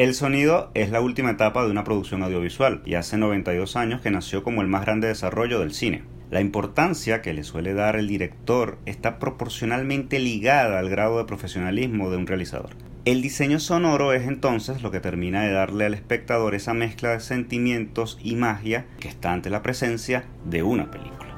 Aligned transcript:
El 0.00 0.14
sonido 0.14 0.70
es 0.72 0.88
la 0.90 1.02
última 1.02 1.32
etapa 1.32 1.62
de 1.62 1.70
una 1.70 1.84
producción 1.84 2.22
audiovisual 2.22 2.80
y 2.86 2.94
hace 2.94 3.18
92 3.18 3.76
años 3.76 4.00
que 4.00 4.10
nació 4.10 4.42
como 4.42 4.62
el 4.62 4.66
más 4.66 4.86
grande 4.86 5.08
desarrollo 5.08 5.60
del 5.60 5.74
cine. 5.74 6.04
La 6.30 6.40
importancia 6.40 7.20
que 7.20 7.34
le 7.34 7.44
suele 7.44 7.74
dar 7.74 7.96
el 7.96 8.08
director 8.08 8.78
está 8.86 9.18
proporcionalmente 9.18 10.18
ligada 10.18 10.78
al 10.78 10.88
grado 10.88 11.18
de 11.18 11.26
profesionalismo 11.26 12.10
de 12.10 12.16
un 12.16 12.26
realizador. 12.26 12.70
El 13.04 13.20
diseño 13.20 13.60
sonoro 13.60 14.14
es 14.14 14.26
entonces 14.26 14.80
lo 14.80 14.90
que 14.90 15.00
termina 15.00 15.42
de 15.42 15.52
darle 15.52 15.84
al 15.84 15.92
espectador 15.92 16.54
esa 16.54 16.72
mezcla 16.72 17.10
de 17.10 17.20
sentimientos 17.20 18.18
y 18.22 18.36
magia 18.36 18.86
que 19.00 19.08
está 19.08 19.34
ante 19.34 19.50
la 19.50 19.60
presencia 19.60 20.24
de 20.46 20.62
una 20.62 20.90
película. 20.90 21.29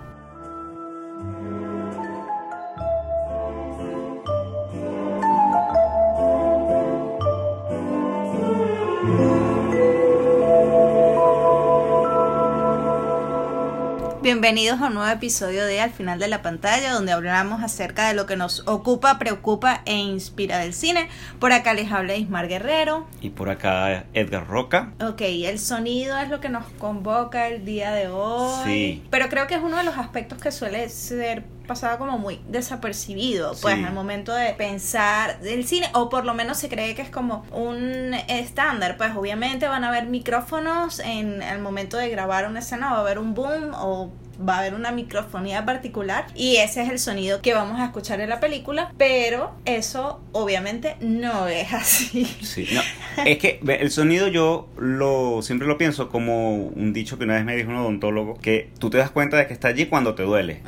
Bienvenidos 14.32 14.80
a 14.80 14.86
un 14.86 14.94
nuevo 14.94 15.12
episodio 15.12 15.66
de 15.66 15.82
Al 15.82 15.90
final 15.90 16.18
de 16.18 16.26
la 16.26 16.40
pantalla, 16.40 16.94
donde 16.94 17.12
hablamos 17.12 17.62
acerca 17.62 18.08
de 18.08 18.14
lo 18.14 18.24
que 18.24 18.34
nos 18.34 18.66
ocupa, 18.66 19.18
preocupa 19.18 19.82
e 19.84 19.94
inspira 19.94 20.56
del 20.56 20.72
cine. 20.72 21.10
Por 21.38 21.52
acá 21.52 21.74
les 21.74 21.92
habla 21.92 22.16
Ismar 22.16 22.48
Guerrero. 22.48 23.06
Y 23.20 23.28
por 23.28 23.50
acá 23.50 24.06
Edgar 24.14 24.48
Roca. 24.48 24.94
Ok, 25.06 25.20
el 25.20 25.58
sonido 25.58 26.16
es 26.16 26.30
lo 26.30 26.40
que 26.40 26.48
nos 26.48 26.64
convoca 26.78 27.46
el 27.48 27.66
día 27.66 27.92
de 27.92 28.08
hoy. 28.08 28.64
Sí. 28.64 29.02
Pero 29.10 29.28
creo 29.28 29.46
que 29.46 29.54
es 29.54 29.60
uno 29.62 29.76
de 29.76 29.84
los 29.84 29.98
aspectos 29.98 30.38
que 30.38 30.50
suele 30.50 30.88
ser 30.88 31.44
pasado 31.62 31.98
como 31.98 32.18
muy 32.18 32.40
desapercibido, 32.48 33.54
pues 33.60 33.74
al 33.84 33.92
momento 33.92 34.32
de 34.32 34.52
pensar 34.54 35.40
del 35.40 35.66
cine, 35.66 35.88
o 35.94 36.08
por 36.08 36.24
lo 36.24 36.34
menos 36.34 36.58
se 36.58 36.68
cree 36.68 36.94
que 36.94 37.02
es 37.02 37.10
como 37.10 37.44
un 37.52 38.14
estándar, 38.28 38.96
pues 38.96 39.14
obviamente 39.16 39.66
van 39.66 39.84
a 39.84 39.88
haber 39.88 40.06
micrófonos 40.06 40.98
en 41.00 41.42
el 41.42 41.60
momento 41.60 41.96
de 41.96 42.08
grabar 42.08 42.46
una 42.46 42.60
escena, 42.60 42.90
va 42.90 42.98
a 42.98 43.00
haber 43.00 43.18
un 43.18 43.34
boom 43.34 43.72
o 43.74 44.10
va 44.48 44.56
a 44.56 44.58
haber 44.60 44.74
una 44.74 44.92
microfonía 44.92 45.64
particular 45.64 46.26
y 46.34 46.56
ese 46.56 46.82
es 46.82 46.90
el 46.90 46.98
sonido 46.98 47.40
que 47.42 47.54
vamos 47.54 47.80
a 47.80 47.86
escuchar 47.86 48.20
en 48.20 48.28
la 48.28 48.40
película, 48.40 48.92
pero 48.98 49.52
eso 49.64 50.20
obviamente 50.32 50.96
no 51.00 51.48
es 51.48 51.72
así. 51.72 52.24
Sí, 52.42 52.68
no. 52.72 52.80
Es 53.24 53.38
que 53.38 53.60
el 53.66 53.90
sonido 53.90 54.28
yo 54.28 54.68
lo 54.76 55.42
siempre 55.42 55.66
lo 55.68 55.78
pienso 55.78 56.08
como 56.08 56.54
un 56.56 56.92
dicho 56.92 57.18
que 57.18 57.24
una 57.24 57.34
vez 57.34 57.44
me 57.44 57.56
dijo 57.56 57.70
un 57.70 57.76
odontólogo, 57.76 58.38
que 58.38 58.70
tú 58.78 58.90
te 58.90 58.98
das 58.98 59.10
cuenta 59.10 59.36
de 59.36 59.46
que 59.46 59.52
está 59.52 59.68
allí 59.68 59.86
cuando 59.86 60.14
te 60.14 60.22
duele. 60.22 60.62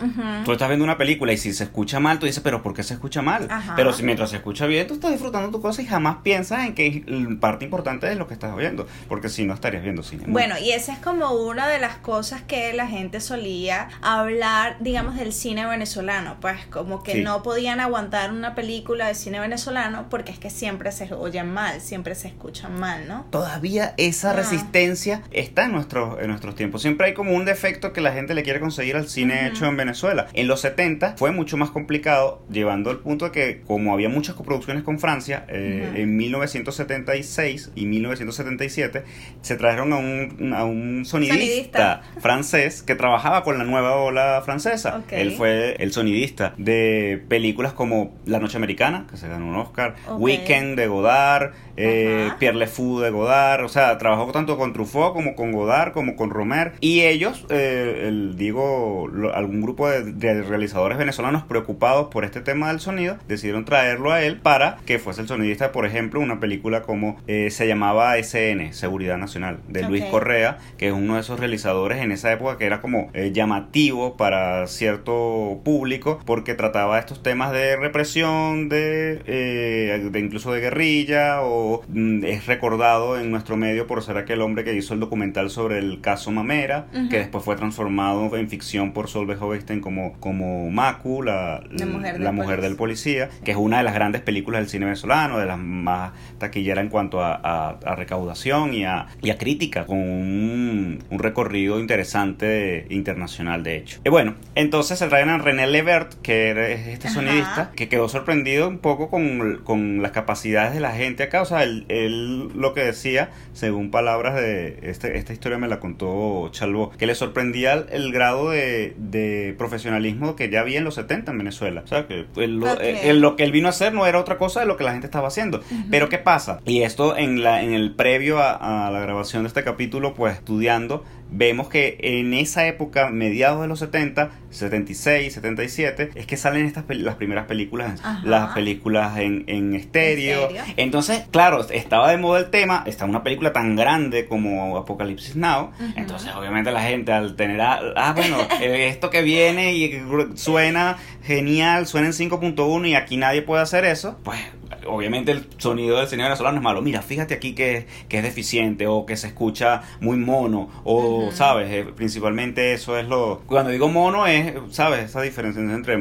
Tú 0.45 0.53
estás 0.53 0.69
viendo 0.69 0.85
una 0.85 0.99
película 0.99 1.33
y 1.33 1.37
si 1.37 1.53
se 1.53 1.65
escucha 1.65 2.01
mal, 2.01 2.19
tú 2.19 2.27
dices, 2.27 2.43
pero 2.43 2.63
¿por 2.63 2.75
qué 2.75 2.83
se 2.83 2.95
escucha 2.95 3.23
mal? 3.23 3.49
Pero 3.77 3.93
si 3.93 4.03
mientras 4.03 4.31
se 4.31 4.37
escucha 4.37 4.67
bien, 4.67 4.87
tú 4.87 4.95
estás 4.95 5.11
disfrutando 5.11 5.51
tu 5.51 5.61
cosa 5.61 5.83
y 5.83 5.87
jamás 5.87 6.19
piensas 6.23 6.67
en 6.67 6.75
que 6.75 7.05
parte 7.41 7.65
importante 7.65 8.11
es 8.11 8.17
lo 8.17 8.27
que 8.27 8.35
estás 8.35 8.53
oyendo, 8.55 8.87
porque 9.09 9.29
si 9.29 9.45
no 9.45 9.55
estarías 9.55 9.83
viendo 9.83 10.03
cine. 10.03 10.25
Bueno, 10.27 10.57
y 10.59 10.73
esa 10.73 10.93
es 10.93 10.99
como 10.99 11.33
una 11.33 11.69
de 11.69 11.79
las 11.79 11.97
cosas 11.97 12.43
que 12.43 12.73
la 12.73 12.87
gente 12.87 13.21
solía 13.21 13.64
hablar, 14.03 14.77
digamos, 14.81 15.17
del 15.17 15.33
cine 15.33 15.67
venezolano, 15.67 16.37
pues 16.41 16.65
como 16.67 17.03
que 17.03 17.23
no 17.23 17.43
podían 17.43 17.81
aguantar 17.81 18.33
una 18.33 18.55
película 18.55 19.09
de 19.09 19.15
cine 19.15 19.41
venezolano 19.41 20.07
porque 20.11 20.33
es 20.33 20.39
que 20.39 20.51
siempre 20.51 20.93
se 20.93 21.13
oyen 21.15 21.53
mal, 21.53 21.81
siempre 21.81 22.15
se 22.15 22.29
escuchan 22.29 22.79
mal, 22.79 23.09
¿no? 23.09 23.27
Todavía 23.31 23.95
esa 23.97 24.31
ah. 24.31 24.35
resistencia 24.35 25.23
está 25.31 25.65
en, 25.67 25.73
nuestros 25.73 26.21
en 26.21 26.29
nuestros 26.29 26.55
tiempos. 26.55 26.83
Siempre 26.83 27.09
hay 27.09 27.15
como 27.15 27.33
un 27.33 27.45
defecto 27.45 27.93
que 27.93 28.01
la 28.01 28.13
gente 28.13 28.35
le 28.35 28.43
quiere 28.43 28.61
conseguir 28.61 28.97
al 28.97 29.09
cine 29.09 29.49
hecho 29.49 29.67
en 29.67 29.77
Venezuela. 29.77 30.27
En 30.33 30.47
los 30.47 30.61
70 30.61 31.17
fue 31.17 31.33
mucho 31.33 31.57
más 31.57 31.71
complicado, 31.71 32.45
llevando 32.51 32.91
al 32.91 32.99
punto 32.99 33.27
de 33.27 33.31
que 33.33 33.63
como 33.63 33.93
había 33.93 34.09
muchas 34.09 34.35
coproducciones 34.35 34.83
con 34.83 34.99
Francia, 34.99 35.45
eh, 35.49 35.93
en 35.97 36.17
1976 36.17 37.73
y 37.75 37.87
1977 37.87 39.05
se 39.41 39.57
trajeron 39.57 39.93
a 39.93 39.97
un, 39.97 40.53
a 40.55 40.65
un 40.65 41.05
sonidista, 41.05 42.03
francés 42.21 42.83
que 42.83 42.95
trabajaba 42.95 43.44
con 43.45 43.59
la 43.59 43.65
nueva 43.65 43.97
ola 43.97 44.43
francesa. 44.45 45.03
Él 45.11 45.33
fue 45.33 45.77
el 45.79 45.93
sonidista 45.93 46.55
de 46.57 47.23
películas 47.29 47.73
como 47.73 48.15
La 48.27 48.41
Noche 48.41 48.57
Americana, 48.57 49.07
que 49.11 49.17
se 49.17 49.29
ganó 49.29 49.47
un 49.47 49.57
Oscar, 49.57 49.95
Weekend 50.19 50.77
de 50.77 50.87
Godard, 50.87 51.53
eh, 51.77 52.31
Pierre 52.39 52.57
Le 52.57 52.67
Fou 52.67 53.01
de 53.01 53.11
Godard, 53.11 53.65
o 53.65 53.69
sea, 53.69 53.99
trabajó 53.99 54.31
tanto 54.33 54.57
con 54.57 54.73
Truffaut 54.73 55.13
como 55.13 55.35
con 55.35 55.53
Godard, 55.53 55.93
como 55.93 56.17
con 56.17 56.31
Romer, 56.31 56.73
y 56.81 57.03
ellos, 57.03 57.47
eh, 57.51 58.05
el, 58.07 58.37
digo, 58.37 59.11
algún 59.35 59.61
grupo 59.61 59.89
de, 59.89 60.43
realizadores 60.43 60.99
venezolanos 60.99 61.45
preocupados 61.45 62.09
por 62.09 62.25
este 62.25 62.41
tema 62.41 62.69
del 62.69 62.81
sonido, 62.81 63.17
decidieron 63.29 63.65
traerlo 63.65 64.13
a 64.13 64.23
él 64.23 64.39
para 64.39 64.77
que 64.87 64.99
fuese 64.99 65.23
el 65.23 65.29
sonidista, 65.29 65.73
por 65.73 65.87
ejemplo, 65.87 66.21
una 66.21 66.41
película 66.41 66.83
como 66.83 67.17
eh, 67.27 67.51
se 67.51 67.67
llamaba 67.67 68.17
SN, 68.19 68.73
Seguridad 68.73 69.19
Nacional, 69.19 69.59
de 69.69 69.83
Luis 69.83 70.05
Correa, 70.05 70.59
que 70.79 70.89
es 70.89 70.93
uno 70.93 71.15
de 71.15 71.21
esos 71.21 71.41
realizadores 71.41 71.99
en 71.99 72.13
esa 72.13 72.33
época 72.33 72.59
que 72.59 72.67
era 72.67 72.81
como 72.81 73.11
llamativo 73.35 74.17
para 74.17 74.67
cierto 74.67 75.61
público, 75.65 76.21
porque 76.25 76.55
trataba 76.55 76.99
estos 76.99 77.23
temas 77.23 77.53
de 77.53 77.77
represión, 77.77 78.69
de, 78.69 79.17
de 79.19 80.19
incluso 80.19 80.53
de 80.53 80.61
guerrilla 80.61 81.43
o 81.43 81.75
Mm, 81.89 82.25
es 82.25 82.47
recordado 82.47 83.19
en 83.19 83.31
nuestro 83.31 83.57
medio 83.57 83.87
por 83.87 84.03
ser 84.03 84.17
aquel 84.17 84.41
hombre 84.41 84.65
que 84.65 84.75
hizo 84.75 84.95
el 84.95 85.01
documental 85.01 85.51
sobre 85.51 85.79
el 85.79 86.01
caso 86.01 86.31
Mamera, 86.31 86.87
que 87.11 87.19
después 87.19 87.45
fue 87.45 87.57
transformado 87.57 88.37
en 88.37 88.49
ficción 88.49 88.93
por 88.93 89.09
Solveig 89.09 89.43
Hovenstein 89.43 89.81
como, 89.81 90.15
como 90.21 90.71
Macu, 90.71 91.23
la, 91.23 91.63
la 91.71 92.33
mujer, 92.33 92.61
del, 92.61 92.77
policía, 92.77 93.29
que 93.45 93.53
es 93.53 93.57
una 93.57 93.79
de 93.79 93.85
las 93.85 93.95
grandes 93.95 94.23
películas 94.23 94.61
del 94.61 94.69
cine 94.69 94.87
venezolano, 94.87 95.39
de 95.39 95.47
las 95.47 95.59
más 95.59 96.13
taquilleras 96.39 96.85
en 96.85 96.91
cuanto 96.91 97.23
a, 97.23 97.79
recaudación 97.97 98.75
y 98.75 98.85
a, 98.85 99.07
y 99.23 99.31
a, 99.31 99.39
crítica, 99.39 99.87
con 99.87 99.99
un, 99.99 100.99
recorrido 101.11 101.79
interesante 101.79 102.87
internacional, 102.91 103.24
de 103.63 103.77
hecho. 103.77 104.01
Y 104.05 104.11
bueno, 104.11 104.35
entonces 104.55 104.99
se 104.99 105.09
traen 105.09 105.29
a 105.29 105.39
René 105.39 105.67
Levert, 105.67 106.15
que 106.23 106.73
es 106.73 106.87
este 106.89 107.09
sonidista, 107.09 107.71
que 107.75 107.89
quedó 107.89 108.09
sorprendido 108.09 108.69
un 108.69 108.79
poco 108.79 109.09
con, 109.11 109.61
con 109.65 110.03
las 110.03 110.13
capacidades 110.13 110.75
de 110.75 110.81
la 110.81 110.93
gente 110.93 111.25
acá, 111.25 111.43
o 111.43 111.45
sea, 111.45 111.63
él, 111.63 112.51
lo 112.55 112.75
que 112.75 112.85
decía, 112.85 113.31
según 113.53 113.91
palabras 113.91 114.35
de 114.35 114.79
este, 114.83 115.19
esta 115.19 115.33
historia 115.33 115.59
me 115.59 115.69
la 115.69 115.81
contó 115.81 116.49
Chalvo, 116.51 116.91
que 116.91 117.07
le 117.07 117.15
sorprendía 117.15 117.73
el, 117.73 118.13
grado 118.13 118.51
de, 118.51 119.55
profesionalismo 119.59 120.37
que 120.37 120.51
ya 120.51 120.61
había 120.61 120.79
en 120.79 120.85
los 120.85 120.95
70 120.95 121.33
en 121.33 121.39
Venezuela. 121.39 121.83
O 121.85 121.87
sea, 121.87 122.07
que 122.07 122.27
lo, 122.47 123.37
que 123.37 123.45
él 123.45 123.53
vino 123.53 123.69
a 123.69 123.71
hacer 123.71 123.93
no 123.93 124.07
era 124.07 124.19
otra 124.19 124.39
cosa 124.39 124.61
de 124.61 124.67
lo 124.67 124.77
que 124.77 124.85
la 124.85 124.93
gente 124.93 125.07
estaba 125.07 125.29
haciendo. 125.29 125.61
Pero 125.91 126.09
¿qué 126.09 126.19
pasa? 126.19 126.61
Y 126.65 126.83
esto 126.83 127.17
en, 127.17 127.43
la, 127.43 127.63
en 127.63 127.73
el 127.73 127.95
previo 127.95 128.39
a, 128.39 128.87
a 128.87 128.91
la 128.91 129.01
grabación 129.01 129.43
de 129.43 129.49
este 129.49 129.65
capítulo, 129.65 130.15
pues 130.15 130.35
estudiando, 130.35 131.05
vemos 131.31 131.69
que 131.69 131.99
en 132.01 132.35
esa 132.35 132.67
época, 132.67 133.11
mediados 133.11 133.61
de 133.61 133.69
los 133.69 133.79
70, 133.81 134.31
76, 134.51 135.33
77, 135.33 136.11
es 136.15 136.27
que 136.27 136.37
salen 136.37 136.67
estas 136.67 136.85
las 136.89 137.17
primeras 137.17 137.47
películas, 137.47 138.01
las 138.23 138.55
películas 138.55 139.19
en, 139.19 139.45
en 139.49 139.75
estéreo. 139.75 140.49
Entonces, 140.77 141.25
claro, 141.31 141.67
estaba 141.69 142.11
de 142.11 142.19
moda 142.19 142.41
el 142.41 142.51
tema, 142.51 142.85
está 142.87 143.05
una 143.05 143.23
película 143.23 143.53
tan 143.53 143.77
grande 143.77 144.27
como 144.27 144.77
Apocalipsis 144.77 145.37
Now, 145.37 145.71
entonces 145.97 146.33
obviamente 146.35 146.71
la 146.71 146.83
gente 146.83 147.13
al 147.13 147.37
tener, 147.37 147.61
ah, 147.61 148.13
bueno, 148.15 148.39
eh, 148.61 148.89
esto 148.89 149.11
que 149.11 149.23
viene 149.23 149.75
y 149.75 150.03
suena 150.35 150.99
genial, 151.23 151.87
suena 151.87 152.09
en 152.09 152.13
5.1 152.13 152.89
y 152.89 152.95
aquí 152.95 153.17
nadie 153.17 153.43
puede 153.43 153.63
hacer 153.63 153.85
eso, 153.85 154.19
pues 154.23 154.39
obviamente 154.87 155.33
el 155.33 155.47
sonido 155.59 155.99
del 155.99 156.09
cine 156.09 156.25
venezolano 156.25 156.59
es 156.59 156.63
malo. 156.63 156.83
Mira, 156.83 157.03
fíjate 157.03 157.35
aquí 157.35 157.55
que, 157.55 157.87
que 158.09 158.19
es 158.19 158.23
deficiente 158.23 158.87
o 158.87 159.07
que 159.07 159.17
se 159.17 159.29
escucha 159.29 159.83
muy 160.01 160.17
mono 160.17 160.69
o, 160.85 161.31
¿sabes? 161.33 161.71
Eh, 161.71 161.85
principalmente 161.95 162.73
eso 162.73 162.99
es 162.99 163.07
lo... 163.09 163.43
Cuando 163.47 163.71
digo 163.71 163.89
mono 163.89 164.27
es, 164.27 164.55
¿sabes? 164.71 165.05
Esa 165.05 165.23
diferencia 165.23 165.63
entre 165.63 165.97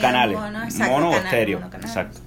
canales. 0.00 0.38
Mono, 0.78 1.10
o 1.10 1.14
estéreo. 1.16 1.60
Exacto. 1.74 2.20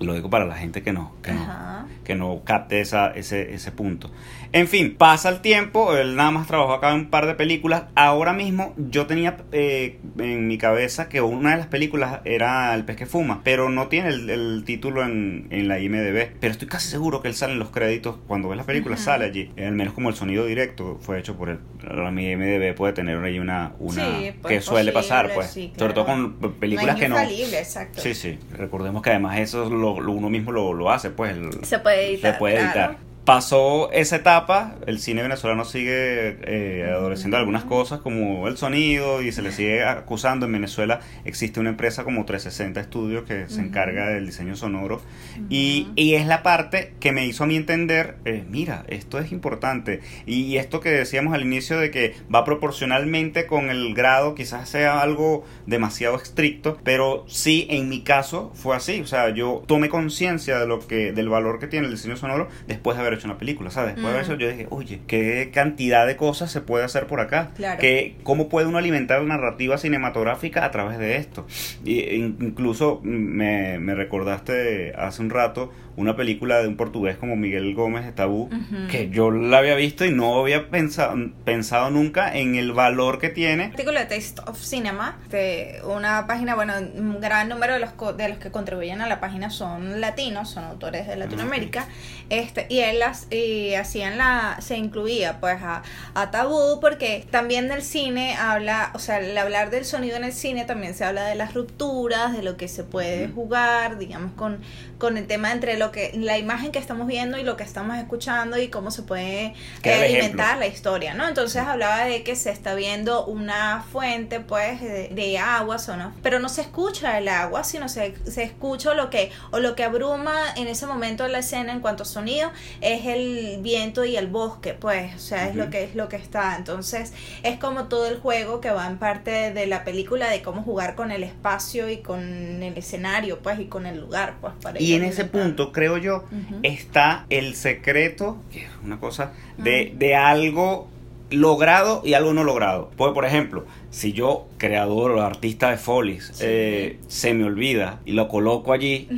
Lo 0.00 0.14
digo 0.14 0.30
para 0.30 0.44
la 0.44 0.56
gente 0.56 0.82
que 0.82 0.92
no, 0.92 1.14
que 1.22 1.32
no, 1.32 1.86
que 2.04 2.14
no 2.14 2.42
capte 2.44 2.80
esa, 2.80 3.10
ese, 3.10 3.54
ese 3.54 3.72
punto. 3.72 4.10
En 4.50 4.66
fin, 4.66 4.94
pasa 4.96 5.28
el 5.28 5.40
tiempo, 5.42 5.94
él 5.94 6.16
nada 6.16 6.30
más 6.30 6.46
trabajó 6.46 6.72
acá 6.72 6.90
en 6.90 7.00
un 7.00 7.10
par 7.10 7.26
de 7.26 7.34
películas. 7.34 7.84
Ahora 7.94 8.32
mismo 8.32 8.72
yo 8.78 9.06
tenía 9.06 9.36
eh, 9.52 9.98
en 10.18 10.48
mi 10.48 10.56
cabeza 10.56 11.10
que 11.10 11.20
una 11.20 11.50
de 11.50 11.58
las 11.58 11.66
películas 11.66 12.20
era 12.24 12.74
El 12.74 12.84
pez 12.84 12.96
que 12.96 13.04
fuma, 13.04 13.42
pero 13.44 13.68
no 13.68 13.88
tiene 13.88 14.08
el, 14.08 14.62
título 14.64 15.04
en, 15.04 15.68
la 15.68 15.78
IMDB. 15.78 16.30
Pero 16.40 16.52
estoy 16.52 16.66
casi 16.66 16.88
seguro 16.88 17.20
que 17.20 17.28
él 17.28 17.34
sale 17.34 17.52
en 17.52 17.58
los 17.58 17.68
créditos, 17.68 18.16
cuando 18.26 18.48
ves 18.48 18.56
la 18.56 18.64
película 18.64 18.96
sale 18.96 19.26
allí. 19.26 19.52
Al 19.58 19.72
menos 19.72 19.92
como 19.92 20.08
el 20.08 20.14
sonido 20.14 20.46
directo 20.46 20.98
fue 21.02 21.18
hecho 21.18 21.36
por 21.36 21.50
él. 21.50 21.58
La 21.82 22.10
IMDB 22.10 22.74
puede 22.74 22.94
tener 22.94 23.22
ahí 23.22 23.38
una... 23.38 23.72
una 23.78 24.06
pues 24.40 24.54
que 24.54 24.60
suele 24.62 24.92
pasar, 24.92 25.30
pues. 25.34 25.50
Sobre 25.76 25.92
todo 25.92 26.06
con 26.06 26.54
películas 26.54 26.96
que 26.96 27.08
no... 27.08 27.18
Exacto. 27.18 28.00
Sí, 28.00 28.14
sí. 28.14 28.38
Recordemos 28.52 29.02
que 29.02 29.10
además 29.10 29.38
eso 29.38 29.68
lo, 29.68 29.87
uno 29.92 30.30
mismo 30.30 30.52
lo, 30.52 30.90
hace, 30.90 31.10
pues. 31.10 31.36
se 31.62 31.78
puede 31.78 32.10
editar. 32.10 32.32
Se 32.32 32.38
puede 32.38 32.56
editar. 32.60 33.07
Pasó 33.28 33.92
esa 33.92 34.16
etapa, 34.16 34.76
el 34.86 35.00
cine 35.00 35.20
venezolano 35.20 35.66
sigue 35.66 36.38
eh, 36.44 36.90
adoleciendo 36.90 37.36
algunas 37.36 37.64
cosas 37.64 38.00
como 38.00 38.48
el 38.48 38.56
sonido 38.56 39.20
y 39.20 39.32
se 39.32 39.42
le 39.42 39.52
sigue 39.52 39.84
acusando. 39.84 40.46
En 40.46 40.52
Venezuela 40.52 41.00
existe 41.26 41.60
una 41.60 41.68
empresa 41.68 42.04
como 42.04 42.24
360 42.24 42.82
Studios 42.84 43.24
que 43.24 43.46
se 43.50 43.60
encarga 43.60 44.08
del 44.08 44.24
diseño 44.24 44.56
sonoro. 44.56 45.02
Y, 45.50 45.88
y, 45.94 46.14
es 46.14 46.26
la 46.26 46.42
parte 46.42 46.94
que 47.00 47.12
me 47.12 47.26
hizo 47.26 47.44
a 47.44 47.46
mí 47.46 47.56
entender, 47.56 48.16
eh, 48.24 48.46
mira, 48.48 48.84
esto 48.88 49.18
es 49.18 49.30
importante. 49.30 50.00
Y 50.24 50.56
esto 50.56 50.80
que 50.80 50.88
decíamos 50.88 51.34
al 51.34 51.42
inicio 51.42 51.78
de 51.78 51.90
que 51.90 52.14
va 52.34 52.46
proporcionalmente 52.46 53.46
con 53.46 53.68
el 53.68 53.92
grado, 53.92 54.34
quizás 54.34 54.70
sea 54.70 55.02
algo 55.02 55.44
demasiado 55.66 56.16
estricto, 56.16 56.78
pero 56.82 57.26
sí 57.28 57.66
en 57.68 57.90
mi 57.90 58.00
caso 58.00 58.52
fue 58.54 58.74
así, 58.74 59.02
o 59.02 59.06
sea, 59.06 59.28
yo 59.34 59.62
tomé 59.66 59.90
conciencia 59.90 60.58
de 60.58 60.66
lo 60.66 60.86
que 60.86 61.12
del 61.12 61.28
valor 61.28 61.58
que 61.58 61.66
tiene 61.66 61.88
el 61.88 61.92
diseño 61.92 62.16
sonoro 62.16 62.48
después 62.66 62.96
de 62.96 63.02
haber 63.02 63.17
hecho 63.18 63.28
una 63.28 63.38
película, 63.38 63.70
¿sabes? 63.70 63.94
Después 63.94 64.14
de 64.14 64.20
eso 64.20 64.34
yo 64.34 64.48
dije, 64.48 64.66
oye, 64.70 65.00
qué 65.06 65.50
cantidad 65.52 66.06
de 66.06 66.16
cosas 66.16 66.50
se 66.50 66.60
puede 66.60 66.84
hacer 66.84 67.06
por 67.06 67.20
acá. 67.20 67.50
Claro. 67.56 67.80
Que, 67.80 68.16
¿Cómo 68.22 68.48
puede 68.48 68.66
uno 68.66 68.78
alimentar 68.78 69.22
narrativa 69.22 69.78
cinematográfica 69.78 70.64
a 70.64 70.70
través 70.70 70.98
de 70.98 71.16
esto? 71.16 71.46
Y, 71.84 72.00
incluso 72.14 73.00
me, 73.02 73.78
me 73.78 73.94
recordaste 73.94 74.94
hace 74.96 75.22
un 75.22 75.30
rato 75.30 75.72
una 75.98 76.14
película 76.14 76.62
de 76.62 76.68
un 76.68 76.76
portugués 76.76 77.16
como 77.16 77.34
Miguel 77.34 77.74
Gómez 77.74 78.04
de 78.04 78.12
Tabú, 78.12 78.48
que 78.88 79.10
yo 79.10 79.32
la 79.32 79.58
había 79.58 79.74
visto 79.74 80.04
y 80.04 80.12
no 80.12 80.40
había 80.40 80.70
pensado, 80.70 81.16
pensado 81.44 81.90
nunca 81.90 82.36
en 82.36 82.54
el 82.54 82.72
valor 82.72 83.18
que 83.18 83.30
tiene. 83.30 83.64
artículo 83.64 83.98
de 83.98 84.06
Taste 84.06 84.40
of 84.46 84.62
Cinema, 84.62 85.18
de 85.28 85.80
una 85.84 86.28
página, 86.28 86.54
bueno, 86.54 86.74
un 86.78 87.20
gran 87.20 87.48
número 87.48 87.74
de 87.74 87.80
los, 87.80 88.16
de 88.16 88.28
los 88.28 88.38
que 88.38 88.52
contribuyen 88.52 89.00
a 89.00 89.08
la 89.08 89.18
página 89.18 89.50
son 89.50 90.00
latinos, 90.00 90.50
son 90.50 90.64
autores 90.64 91.08
de 91.08 91.16
Latinoamérica, 91.16 91.88
este 92.30 92.66
y 92.68 92.78
él 92.78 93.02
las, 93.08 93.32
y 93.32 93.74
hacían 93.74 94.18
la, 94.18 94.58
se 94.60 94.76
incluía 94.76 95.40
pues 95.40 95.62
a, 95.62 95.82
a 96.14 96.30
Tabú, 96.30 96.80
porque 96.80 97.26
también 97.30 97.68
del 97.68 97.82
cine 97.82 98.36
habla, 98.36 98.90
o 98.94 98.98
sea, 98.98 99.16
al 99.16 99.36
hablar 99.36 99.70
del 99.70 99.84
sonido 99.84 100.16
en 100.16 100.24
el 100.24 100.32
cine 100.32 100.64
también 100.64 100.94
se 100.94 101.04
habla 101.04 101.24
de 101.24 101.34
las 101.34 101.54
rupturas, 101.54 102.32
de 102.32 102.42
lo 102.42 102.56
que 102.56 102.68
se 102.68 102.84
puede 102.84 103.28
jugar, 103.28 103.98
digamos, 103.98 104.32
con, 104.32 104.60
con 104.98 105.16
el 105.16 105.26
tema 105.26 105.52
entre 105.52 105.78
lo 105.78 105.92
que 105.92 106.12
la 106.14 106.38
imagen 106.38 106.72
que 106.72 106.78
estamos 106.78 107.06
viendo 107.06 107.38
y 107.38 107.42
lo 107.42 107.56
que 107.56 107.64
estamos 107.64 107.96
escuchando 107.96 108.58
y 108.58 108.68
cómo 108.68 108.90
se 108.90 109.02
puede 109.02 109.54
alimentar 109.84 110.58
la 110.58 110.66
historia, 110.66 111.14
¿no? 111.14 111.26
Entonces 111.26 111.62
hablaba 111.62 112.04
de 112.04 112.22
que 112.22 112.36
se 112.36 112.50
está 112.50 112.74
viendo 112.74 113.24
una 113.26 113.84
fuente, 113.90 114.40
pues, 114.40 114.80
de, 114.80 115.38
agua, 115.38 115.76
o 115.88 115.96
no, 115.96 116.12
pero 116.22 116.38
no 116.38 116.48
se 116.48 116.62
escucha 116.62 117.18
el 117.18 117.28
agua, 117.28 117.64
sino 117.64 117.88
se, 117.88 118.14
se 118.26 118.42
escucha 118.42 118.94
lo 118.94 119.10
que, 119.10 119.30
o 119.50 119.60
lo 119.60 119.74
que 119.74 119.84
abruma 119.84 120.34
en 120.56 120.66
ese 120.66 120.86
momento 120.86 121.24
de 121.24 121.30
la 121.30 121.38
escena 121.38 121.72
en 121.72 121.80
cuanto 121.80 122.02
a 122.02 122.06
sonido 122.06 122.50
es 122.94 123.06
el 123.06 123.58
viento 123.62 124.04
y 124.04 124.16
el 124.16 124.26
bosque, 124.26 124.74
pues, 124.74 125.14
o 125.14 125.18
sea, 125.18 125.48
es 125.48 125.56
lo 125.56 125.70
que 125.70 125.84
es 125.84 125.94
lo 125.94 126.08
que 126.08 126.16
está. 126.16 126.56
Entonces, 126.56 127.12
es 127.42 127.58
como 127.58 127.84
todo 127.84 128.06
el 128.06 128.18
juego 128.18 128.60
que 128.60 128.70
va 128.70 128.86
en 128.86 128.98
parte 128.98 129.52
de 129.52 129.66
la 129.66 129.84
película 129.84 130.30
de 130.30 130.42
cómo 130.42 130.62
jugar 130.62 130.94
con 130.94 131.10
el 131.10 131.22
espacio 131.22 131.88
y 131.88 131.98
con 131.98 132.20
el 132.62 132.76
escenario, 132.76 133.38
pues, 133.40 133.60
y 133.60 133.66
con 133.66 133.86
el 133.86 134.00
lugar, 134.00 134.36
pues, 134.40 134.54
para 134.62 134.80
Y 134.80 134.94
en 134.94 135.04
ese 135.04 135.24
punto 135.24 135.72
creo 135.72 135.98
yo, 135.98 136.24
está 136.62 137.26
el 137.30 137.54
secreto, 137.54 138.38
que 138.50 138.64
es 138.64 138.70
una 138.82 138.98
cosa, 138.98 139.32
de, 139.56 139.92
de 139.96 140.14
algo 140.14 140.88
logrado 141.30 142.02
y 142.04 142.14
algo 142.14 142.32
no 142.32 142.44
logrado. 142.44 142.90
Porque, 142.96 143.14
por 143.14 143.24
ejemplo, 143.24 143.66
si 143.90 144.12
yo, 144.12 144.48
creador 144.58 145.12
o 145.12 145.22
artista 145.22 145.70
de 145.70 145.78
folies, 145.78 146.40
eh, 146.40 146.98
se 147.08 147.32
me 147.32 147.44
olvida 147.44 148.00
y 148.04 148.12
lo 148.12 148.28
coloco 148.28 148.72
allí 148.72 149.08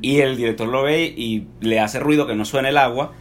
y 0.00 0.20
el 0.20 0.36
director 0.36 0.68
lo 0.68 0.82
ve 0.82 1.12
y 1.16 1.46
le 1.60 1.80
hace 1.80 1.98
ruido 1.98 2.26
que 2.26 2.34
no 2.34 2.44
suene 2.44 2.70
el 2.70 2.78
agua 2.78 3.12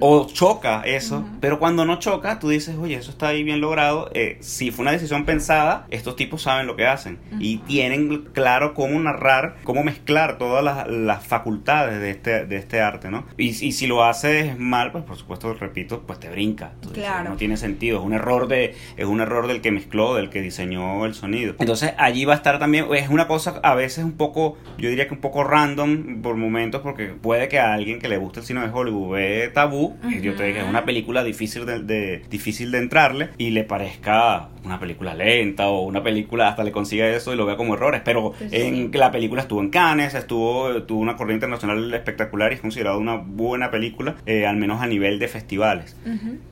o 0.00 0.26
choca 0.26 0.82
eso, 0.84 1.26
pero 1.40 1.58
cuando 1.58 1.84
no 1.84 1.98
choca 1.98 2.38
tú 2.38 2.48
dices, 2.48 2.76
oye, 2.76 2.96
eso 2.96 3.10
está 3.10 3.28
ahí 3.28 3.42
bien 3.42 3.60
logrado, 3.60 4.10
eh, 4.14 4.38
si 4.40 4.70
fue 4.70 4.82
una 4.82 4.92
decisión 4.92 5.24
pensada, 5.24 5.86
estos 5.90 6.16
tipos 6.16 6.42
saben 6.42 6.66
lo 6.66 6.76
que 6.76 6.86
hacen 6.86 7.18
y 7.38 7.58
tienen 7.58 8.24
claro 8.32 8.74
cómo 8.74 8.98
narrar, 9.00 9.56
cómo 9.64 9.82
mezclar 9.82 10.38
todas 10.38 10.88
las, 10.88 11.20
facultades 11.20 12.00
de 12.00 12.10
este, 12.10 12.46
de 12.46 12.56
este 12.56 12.80
arte, 12.80 13.10
¿no? 13.10 13.26
Y, 13.36 13.52
si 13.52 13.86
lo 13.86 14.04
haces 14.04 14.58
mal, 14.58 14.90
pues 14.90 15.04
por 15.04 15.16
supuesto, 15.16 15.52
repito, 15.54 16.02
pues 16.06 16.18
te 16.18 16.28
brinca. 16.30 16.72
claro. 16.92 17.30
no 17.30 17.36
tiene 17.36 17.56
sentido, 17.56 17.98
es 17.98 18.04
un 18.04 18.14
error 18.14 18.48
de, 18.48 18.74
es 18.96 19.04
un 19.04 19.20
error 19.20 19.46
del 19.46 19.60
que 19.60 19.70
mezcló, 19.70 20.14
del 20.14 20.30
que 20.30 20.40
diseñó 20.50 21.06
el 21.06 21.14
sonido. 21.14 21.54
Entonces 21.58 21.92
allí 21.96 22.24
va 22.24 22.34
a 22.34 22.36
estar 22.36 22.58
también, 22.58 22.86
es 22.94 23.08
una 23.08 23.26
cosa 23.26 23.60
a 23.62 23.74
veces 23.74 24.04
un 24.04 24.12
poco, 24.12 24.58
yo 24.78 24.88
diría 24.88 25.08
que 25.08 25.14
un 25.14 25.20
poco 25.20 25.44
random 25.44 26.22
por 26.22 26.36
momentos, 26.36 26.82
porque 26.82 27.06
puede 27.06 27.48
que 27.48 27.58
a 27.58 27.72
alguien 27.72 27.98
que 27.98 28.08
le 28.08 28.18
guste 28.18 28.40
el 28.40 28.46
cine 28.46 28.60
de 28.60 28.70
Hollywood 28.70 29.12
ve 29.12 29.50
Tabú, 29.52 29.96
que 30.08 30.20
yo 30.20 30.34
te 30.34 30.44
diga, 30.44 30.62
es 30.62 30.68
una 30.68 30.84
película 30.84 31.24
difícil 31.24 31.66
de, 31.66 32.22
difícil 32.28 32.70
de 32.70 32.78
entrarle 32.78 33.30
y 33.38 33.50
le 33.50 33.64
parezca 33.64 34.48
una 34.64 34.78
película 34.78 35.14
lenta 35.14 35.68
o 35.68 35.82
una 35.82 36.02
película 36.02 36.48
hasta 36.48 36.64
le 36.64 36.72
consiga 36.72 37.08
eso 37.08 37.32
y 37.32 37.36
lo 37.36 37.46
vea 37.46 37.56
como 37.56 37.74
errores, 37.74 38.02
pero 38.04 38.32
pues 38.32 38.52
en 38.52 38.90
la 38.92 39.10
película 39.10 39.42
estuvo 39.42 39.60
en 39.60 39.70
Cannes, 39.70 40.14
estuvo 40.14 40.82
tuvo 40.82 41.00
una 41.00 41.16
corriente 41.16 41.46
internacional 41.46 41.92
espectacular 41.94 42.52
y 42.52 42.56
es 42.56 42.60
considerada 42.60 42.96
una 42.96 43.16
buena 43.16 43.70
película, 43.70 44.16
eh, 44.26 44.46
al 44.46 44.56
menos 44.56 44.82
a 44.82 44.86
nivel 44.86 45.18
de 45.18 45.28
festivales. 45.28 45.96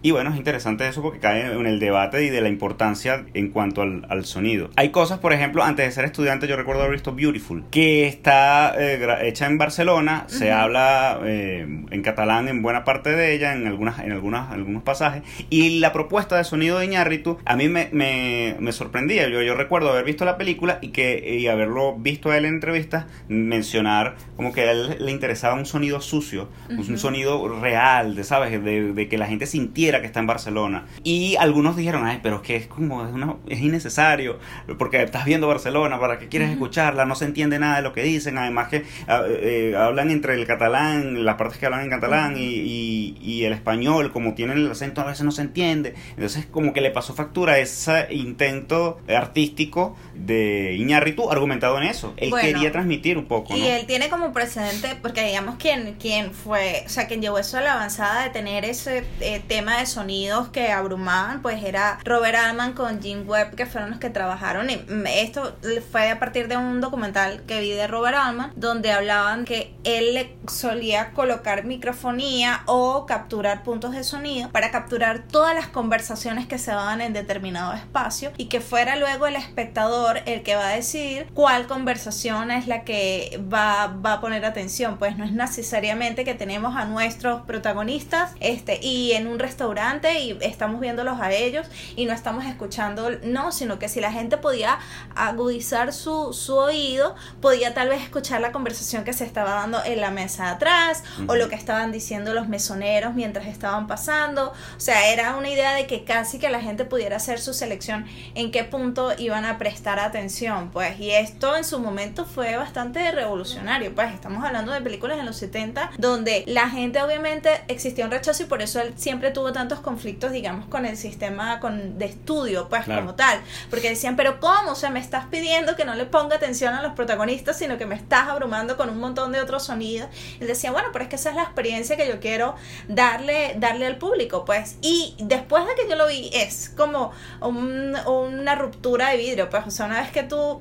Y 0.02 0.10
bueno, 0.10 0.30
es 0.30 0.36
interesante 0.36 0.86
eso 0.88 1.02
porque 1.02 1.18
cae 1.18 1.52
en 1.52 1.66
el 1.66 1.80
debate 1.80 2.24
y 2.24 2.30
de 2.30 2.40
la 2.40 2.48
importancia 2.48 3.26
en 3.34 3.50
cuanto 3.50 3.82
al, 3.88 4.06
al, 4.08 4.24
sonido. 4.24 4.70
Hay 4.76 4.90
cosas, 4.90 5.18
por 5.18 5.32
ejemplo, 5.32 5.62
antes 5.62 5.86
de 5.86 5.92
ser 5.92 6.04
estudiante 6.04 6.46
yo 6.46 6.56
recuerdo 6.56 6.82
haber 6.82 6.94
visto 6.94 7.14
Beautiful, 7.14 7.64
que 7.70 8.06
está 8.06 8.74
eh, 8.78 9.28
hecha 9.28 9.46
en 9.46 9.58
Barcelona, 9.58 10.24
se 10.28 10.52
habla 10.52 11.20
eh, 11.24 11.66
en 11.90 12.02
catalán 12.02 12.48
en 12.48 12.62
buena 12.62 12.84
parte 12.84 13.10
de 13.10 13.34
ella, 13.34 13.52
en 13.52 13.66
algunas 13.66 13.98
en 14.00 14.12
algunas 14.12 14.50
algunos 14.50 14.82
pasajes, 14.82 15.22
y 15.50 15.80
la 15.80 15.92
propuesta 15.92 16.36
de 16.36 16.44
sonido 16.44 16.78
de 16.78 16.86
Iñárritu 16.86 17.38
a 17.44 17.56
mí 17.56 17.68
me, 17.68 17.88
me, 17.92 18.56
me 18.60 18.72
sorprendía. 18.72 19.28
Yo, 19.28 19.42
yo 19.42 19.54
recuerdo 19.54 19.90
haber 19.90 20.04
visto 20.04 20.24
la 20.24 20.36
película 20.36 20.78
y 20.80 20.88
que 20.88 21.38
y 21.38 21.46
haberlo 21.46 21.96
visto 21.96 22.30
a 22.30 22.36
él 22.36 22.44
en 22.44 22.54
entrevistas 22.54 23.06
mencionar 23.28 24.16
como 24.36 24.52
que 24.52 24.62
a 24.62 24.72
él 24.72 24.96
le 24.98 25.10
interesaba 25.10 25.54
un 25.54 25.66
sonido 25.66 26.00
sucio, 26.00 26.48
un 26.68 26.98
sonido 26.98 27.48
real, 27.60 28.14
de, 28.14 28.24
¿sabes? 28.24 28.62
De, 28.62 28.92
de, 28.92 29.08
que 29.08 29.18
la 29.18 29.26
gente 29.26 29.46
sintiera 29.46 30.00
que 30.00 30.06
está 30.06 30.20
en 30.20 30.26
Barcelona. 30.26 30.86
Y 31.02 31.36
algunos 31.36 31.76
dijeron, 31.76 32.04
ay, 32.04 32.20
pero 32.22 32.36
es 32.36 32.42
que 32.42 32.56
es 32.56 32.66
como, 32.66 33.04
es, 33.06 33.12
una, 33.12 33.36
es 33.48 33.60
innecesario, 33.78 34.38
porque 34.78 35.02
estás 35.02 35.24
viendo 35.24 35.46
Barcelona, 35.46 35.98
¿para 36.00 36.18
qué 36.18 36.28
quieres 36.28 36.50
escucharla? 36.50 37.04
No 37.04 37.14
se 37.14 37.24
entiende 37.24 37.58
nada 37.58 37.76
de 37.76 37.82
lo 37.82 37.92
que 37.92 38.02
dicen, 38.02 38.38
además 38.38 38.68
que 38.68 38.84
ah, 39.06 39.22
eh, 39.28 39.74
hablan 39.76 40.10
entre 40.10 40.34
el 40.34 40.46
catalán, 40.46 41.24
las 41.24 41.36
partes 41.36 41.58
que 41.58 41.66
hablan 41.66 41.82
en 41.82 41.90
catalán 41.90 42.34
y, 42.36 43.16
y, 43.20 43.44
el 43.44 43.52
español, 43.52 44.12
como 44.12 44.34
tienen 44.34 44.58
el 44.58 44.70
acento 44.70 45.00
a 45.00 45.04
veces 45.04 45.24
no 45.24 45.30
se 45.30 45.42
entiende. 45.42 45.94
Entonces 46.10 46.46
como 46.50 46.72
que 46.72 46.80
le 46.80 46.90
pasó 46.90 47.14
factura 47.14 47.58
ese 47.58 48.08
intento 48.10 48.98
artístico 49.08 49.96
de 50.14 50.74
Iñárritu 50.74 51.30
argumentado 51.30 51.78
en 51.78 51.84
eso. 51.84 52.14
Él 52.16 52.32
quería 52.40 52.72
transmitir 52.72 53.16
un 53.16 53.26
poco. 53.26 53.56
Y 53.56 53.66
él 53.66 53.86
tiene 53.86 54.08
como 54.08 54.32
precedente, 54.32 54.96
porque 55.00 55.24
digamos 55.24 55.56
quien, 55.56 55.94
quien 55.94 56.32
fue, 56.32 56.82
o 56.84 56.88
sea, 56.88 57.06
quien 57.06 57.22
llevó 57.22 57.38
eso 57.38 57.58
a 57.58 57.60
la 57.60 57.74
avanzada 57.74 58.24
de 58.24 58.30
tener 58.30 58.64
ese 58.64 59.04
eh, 59.20 59.42
tema 59.46 59.78
de 59.78 59.86
sonidos 59.86 60.48
que 60.48 60.72
abrumaban, 60.72 61.42
pues 61.42 61.62
era 61.62 61.98
Robert 62.04 62.36
Altman 62.36 62.72
con 62.72 63.00
Jim 63.00 63.24
Webb, 63.26 63.54
que 63.54 63.66
fueron 63.68 63.90
los 63.90 63.98
que 63.98 64.10
trabajaron. 64.10 64.70
Y 64.70 64.80
esto 65.06 65.56
fue 65.90 66.10
a 66.10 66.18
partir 66.18 66.48
de 66.48 66.56
un 66.56 66.80
documental 66.80 67.42
que 67.46 67.60
vi 67.60 67.70
de 67.70 67.86
Robert 67.86 68.16
Altman, 68.16 68.52
donde 68.56 68.92
hablaban 68.92 69.44
que 69.44 69.74
él 69.84 70.14
le 70.14 70.36
solía 70.48 71.12
colocar 71.12 71.64
microfonía 71.64 72.62
o 72.66 73.06
capturar 73.06 73.62
puntos 73.62 73.92
de 73.92 74.04
sonido 74.04 74.50
para 74.50 74.70
capturar 74.70 75.24
todas 75.30 75.54
las 75.54 75.68
conversaciones 75.68 76.46
que 76.46 76.58
se 76.58 76.70
daban 76.70 77.00
en 77.00 77.12
determinado 77.12 77.74
espacio 77.74 78.32
y 78.36 78.46
que 78.46 78.60
fuera 78.60 78.96
luego 78.96 79.26
el 79.26 79.36
espectador 79.36 80.20
el 80.26 80.42
que 80.42 80.56
va 80.56 80.68
a 80.68 80.72
decir 80.72 81.26
cuál 81.34 81.66
conversación 81.66 82.50
es 82.50 82.66
la 82.66 82.84
que 82.84 83.40
va, 83.52 83.88
va 83.88 84.14
a 84.14 84.20
poner 84.20 84.44
atención. 84.44 84.98
Pues 84.98 85.16
no 85.16 85.24
es 85.24 85.32
necesariamente 85.32 86.24
que 86.24 86.34
tenemos 86.34 86.76
a 86.76 86.84
nuestros 86.84 87.42
protagonistas 87.42 88.32
este, 88.40 88.78
y 88.82 89.12
en 89.12 89.26
un 89.26 89.38
restaurante 89.38 90.20
y 90.20 90.38
estamos 90.40 90.80
viéndolos 90.80 91.20
a 91.20 91.32
ellos 91.32 91.66
y 91.96 92.06
no 92.06 92.12
estamos 92.12 92.44
escuchando, 92.46 93.10
no, 93.22 93.52
sino 93.58 93.78
que 93.78 93.88
si 93.88 94.00
la 94.00 94.12
gente 94.12 94.38
podía 94.38 94.78
agudizar 95.14 95.92
su, 95.92 96.32
su 96.32 96.56
oído, 96.56 97.14
podía 97.42 97.74
tal 97.74 97.88
vez 97.88 98.02
escuchar 98.02 98.40
la 98.40 98.52
conversación 98.52 99.04
que 99.04 99.12
se 99.12 99.24
estaba 99.24 99.50
dando 99.50 99.84
en 99.84 100.00
la 100.00 100.10
mesa 100.10 100.44
de 100.44 100.50
atrás 100.50 101.04
o 101.26 101.36
lo 101.36 101.48
que 101.48 101.54
estaban 101.54 101.92
diciendo 101.92 102.32
los 102.32 102.48
mesoneros 102.48 103.14
mientras 103.14 103.46
estaban 103.46 103.86
pasando. 103.86 104.52
O 104.76 104.80
sea, 104.80 105.08
era 105.12 105.36
una 105.36 105.50
idea 105.50 105.74
de 105.74 105.86
que 105.86 106.04
casi 106.04 106.38
que 106.38 106.48
la 106.48 106.60
gente 106.60 106.84
pudiera 106.84 107.16
hacer 107.16 107.40
sus 107.40 107.58
selección, 107.58 108.06
en 108.34 108.50
qué 108.50 108.64
punto 108.64 109.12
iban 109.18 109.44
a 109.44 109.58
prestar 109.58 109.98
atención, 109.98 110.70
pues, 110.70 110.98
y 110.98 111.10
esto 111.10 111.56
en 111.56 111.64
su 111.64 111.78
momento 111.78 112.24
fue 112.24 112.56
bastante 112.56 113.10
revolucionario, 113.10 113.94
pues, 113.94 114.14
estamos 114.14 114.44
hablando 114.44 114.72
de 114.72 114.80
películas 114.80 115.18
en 115.18 115.26
los 115.26 115.36
70 115.36 115.90
donde 115.98 116.44
la 116.46 116.70
gente 116.70 117.02
obviamente 117.02 117.50
existía 117.68 118.04
un 118.04 118.10
rechazo 118.10 118.44
y 118.44 118.46
por 118.46 118.62
eso 118.62 118.80
él 118.80 118.94
siempre 118.96 119.30
tuvo 119.30 119.52
tantos 119.52 119.80
conflictos, 119.80 120.32
digamos, 120.32 120.66
con 120.66 120.86
el 120.86 120.96
sistema 120.96 121.60
con, 121.60 121.98
de 121.98 122.06
estudio, 122.06 122.68
pues, 122.68 122.84
como 122.84 123.14
tal, 123.14 123.40
porque 123.70 123.88
decían, 123.88 124.16
pero 124.16 124.40
¿cómo? 124.40 124.72
O 124.72 124.74
sea, 124.74 124.90
me 124.90 125.00
estás 125.00 125.26
pidiendo 125.26 125.76
que 125.76 125.84
no 125.84 125.94
le 125.94 126.04
ponga 126.04 126.36
atención 126.36 126.74
a 126.74 126.82
los 126.82 126.92
protagonistas, 126.92 127.58
sino 127.58 127.78
que 127.78 127.86
me 127.86 127.94
estás 127.94 128.28
abrumando 128.28 128.76
con 128.76 128.90
un 128.90 128.98
montón 128.98 129.32
de 129.32 129.40
otros 129.40 129.64
sonidos. 129.64 130.08
Él 130.40 130.46
decía, 130.46 130.70
bueno, 130.70 130.88
pero 130.92 131.04
es 131.04 131.10
que 131.10 131.16
esa 131.16 131.30
es 131.30 131.36
la 131.36 131.42
experiencia 131.42 131.96
que 131.96 132.08
yo 132.08 132.20
quiero 132.20 132.56
darle, 132.88 133.54
darle 133.58 133.86
al 133.86 133.96
público, 133.96 134.44
pues, 134.44 134.76
y 134.82 135.14
después 135.18 135.64
de 135.66 135.74
que 135.74 135.88
yo 135.88 135.96
lo 135.96 136.06
vi, 136.06 136.30
es 136.32 136.70
como 136.76 137.12
una 137.40 138.54
ruptura 138.54 139.10
de 139.10 139.16
vidrio, 139.16 139.48
pues, 139.48 139.66
o 139.66 139.70
sea, 139.70 139.86
una 139.86 140.00
vez 140.00 140.10
que 140.10 140.22
tú 140.22 140.60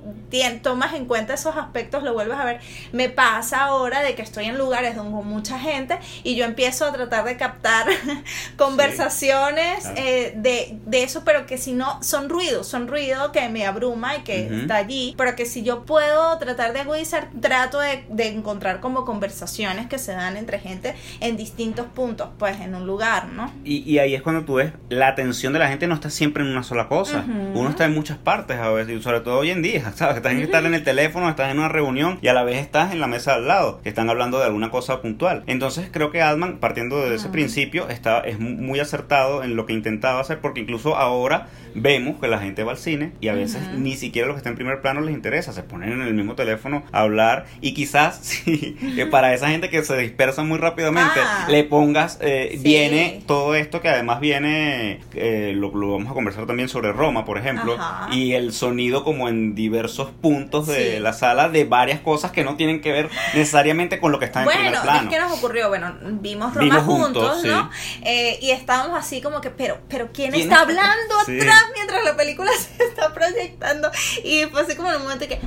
tomas 0.62 0.94
en 0.94 1.06
cuenta 1.06 1.34
esos 1.34 1.56
aspectos, 1.58 2.04
lo 2.04 2.14
vuelves 2.14 2.38
a 2.38 2.46
ver, 2.46 2.60
me 2.92 3.10
pasa 3.10 3.66
ahora 3.66 4.02
de 4.02 4.16
que 4.16 4.22
estoy 4.22 4.46
en 4.46 4.58
lugares 4.58 4.96
donde 4.96 5.18
mucha 5.24 5.60
gente 5.60 6.00
y 6.24 6.36
yo 6.36 6.46
empiezo 6.46 6.86
a 6.86 6.92
tratar 6.92 7.26
de 7.26 7.38
captar 7.38 7.88
conversaciones 8.58 9.86
eh, 9.96 10.34
de, 10.36 10.78
de, 10.86 11.04
eso, 11.04 11.24
pero 11.24 11.46
que 11.46 11.58
si 11.58 11.74
no, 11.74 12.02
son 12.04 12.30
ruidos, 12.30 12.68
son 12.68 12.77
ruido 12.86 13.32
que 13.32 13.48
me 13.50 13.66
abruma 13.66 14.18
y 14.18 14.22
que 14.22 14.48
está 14.62 14.76
allí, 14.76 15.16
pero 15.18 15.36
que 15.36 15.46
si 15.46 15.64
yo 15.64 15.84
puedo 15.86 16.38
tratar 16.38 16.74
de 16.74 16.82
agudizar, 16.82 17.30
trato 17.42 17.80
de, 17.80 18.04
de, 18.10 18.28
encontrar 18.28 18.82
como 18.82 19.06
conversaciones 19.06 19.88
que 19.88 19.98
se 19.98 20.12
dan 20.12 20.38
entre 20.38 20.60
gente 20.60 20.96
en 21.22 21.38
distintos 21.38 21.88
puntos, 21.88 22.30
pues 22.38 22.60
en 22.60 22.76
un 22.76 22.86
lugar, 22.86 23.30
¿no? 23.30 23.52
Y, 23.64 23.78
y 23.90 24.00
ahí 24.00 24.14
es 24.14 24.22
cuando 24.22 24.44
tú 24.44 24.56
ves, 24.56 24.74
la 24.90 25.08
atención 25.08 25.54
de 25.54 25.60
la 25.60 25.70
gente 25.70 25.88
no 25.88 25.96
está 25.96 26.10
siempre 26.10 26.44
en 26.44 26.50
una 26.50 26.64
sola 26.64 26.88
cosa, 26.88 27.26
uno 27.54 27.70
está 27.70 27.86
en 27.86 27.94
muchas 27.94 28.18
partes 28.18 28.58
a 28.58 28.70
veces, 28.70 29.02
sobre 29.04 29.22
todo 29.22 29.40
hoy 29.40 29.52
en 29.52 29.62
día, 29.62 29.92
¿sabes? 29.96 30.18
Estás 30.18 30.34
en 30.34 30.40
estar 30.40 30.66
en 30.66 30.74
el 30.74 30.84
teléfono, 30.84 31.30
estás 31.30 31.52
en 31.52 31.60
una 31.60 31.70
reunión 31.70 32.20
y 32.22 32.28
a 32.28 32.34
la 32.34 32.44
vez 32.44 32.58
estás 32.58 32.92
en 32.92 33.00
la 33.00 33.08
mesa 33.08 33.36
al 33.36 33.48
lado, 33.48 33.82
que 33.82 33.90
están 33.90 34.10
hablando 34.10 34.40
de 34.40 34.46
alguna 34.46 34.70
cosa 34.70 35.02
puntual. 35.02 35.44
Entonces 35.48 35.90
creo 35.92 36.12
que 36.12 36.22
Altman, 36.22 36.58
partiendo 36.58 37.00
de 37.00 37.16
ese 37.16 37.30
principio, 37.30 37.88
está, 37.90 38.20
es 38.20 38.40
muy 38.40 38.80
acertado 38.80 39.44
en 39.44 39.56
lo 39.56 39.66
que 39.66 39.74
intentaba 39.74 40.20
hacer, 40.20 40.40
porque 40.40 40.62
incluso 40.62 40.96
ahora 40.96 41.48
vemos 41.78 42.20
que 42.20 42.28
la 42.28 42.40
gente 42.40 42.64
va 42.64 42.72
al 42.72 42.78
cine 42.78 43.12
y 43.22 43.28
a 43.28 43.34
veces 43.34 43.62
ni 43.76 43.96
siquiera 43.96 44.28
los 44.28 44.36
que 44.36 44.40
están 44.40 44.54
en 44.54 44.58
primer 44.58 44.82
plano 44.82 45.02
les 45.02 45.14
interesa, 45.14 45.54
se 45.54 45.64
ponen 45.64 45.94
en 45.94 46.02
el 46.02 46.14
mismo 46.14 46.36
teléfono 46.36 46.84
a 46.92 47.02
hablar 47.02 47.46
y 47.62 47.74
quizás 47.74 48.18
si 48.22 48.76
para 49.12 49.34
esa 49.34 49.50
gente 49.50 49.70
que 49.70 49.84
se 49.84 49.98
dispersa 49.98 50.44
muy 50.44 50.58
rápidamente 50.58 51.20
ah. 51.20 51.48
le 51.50 51.64
pongas, 51.64 52.18
eh, 52.22 52.58
viene 52.62 53.22
todo 53.26 53.56
esto 53.56 53.82
que 53.82 53.90
además 53.90 54.20
viene, 54.20 55.02
eh, 55.14 55.54
lo, 55.56 55.72
vamos 55.72 56.12
a 56.12 56.14
conversar 56.14 56.46
también 56.46 56.70
sobre 56.70 56.92
Roma, 56.92 57.26
por 57.26 57.38
ejemplo, 57.38 57.78
y 58.12 58.34
el 58.34 58.54
sonido 58.54 59.04
como 59.04 59.30
en 59.30 59.56
diversos 59.56 60.10
puntos 60.10 60.68
de 60.68 61.00
la 61.00 61.14
sala 61.14 61.50
de 61.50 61.66
varias 61.66 62.00
cosas 62.00 62.32
que 62.32 62.44
no 62.44 62.56
tienen 62.56 62.82
que 62.82 62.92
ver 62.92 63.10
necesariamente 63.34 64.00
con 64.00 64.12
lo 64.12 64.20
que 64.20 64.26
está 64.26 64.44
en 64.44 64.50
primer 64.50 64.82
plano. 64.82 65.10
es 65.10 65.16
que 65.16 65.20
nos 65.20 65.32
ocurrió, 65.38 65.70
bueno, 65.70 65.94
vimos 66.02 66.54
Roma 66.54 66.82
juntos, 66.82 67.44
¿no? 67.44 67.70
Eh, 68.02 68.40
y 68.42 68.52
estábamos 68.52 68.98
así 68.98 69.22
como 69.22 69.42
que, 69.42 69.50
pero, 69.50 69.80
pero 69.88 70.10
¿quién, 70.14 70.34
está 70.34 70.62
hablando 70.62 71.20
atrás? 71.22 71.67
Mientras 71.74 72.04
la 72.04 72.16
película 72.16 72.52
se 72.78 72.84
está 72.84 73.14
proyectando. 73.14 73.92
Y 74.24 74.46
fue 74.46 74.62
así 74.62 74.76
como 74.76 74.90
en 74.90 74.98
un 74.98 75.04
momento 75.04 75.28
que, 75.28 75.40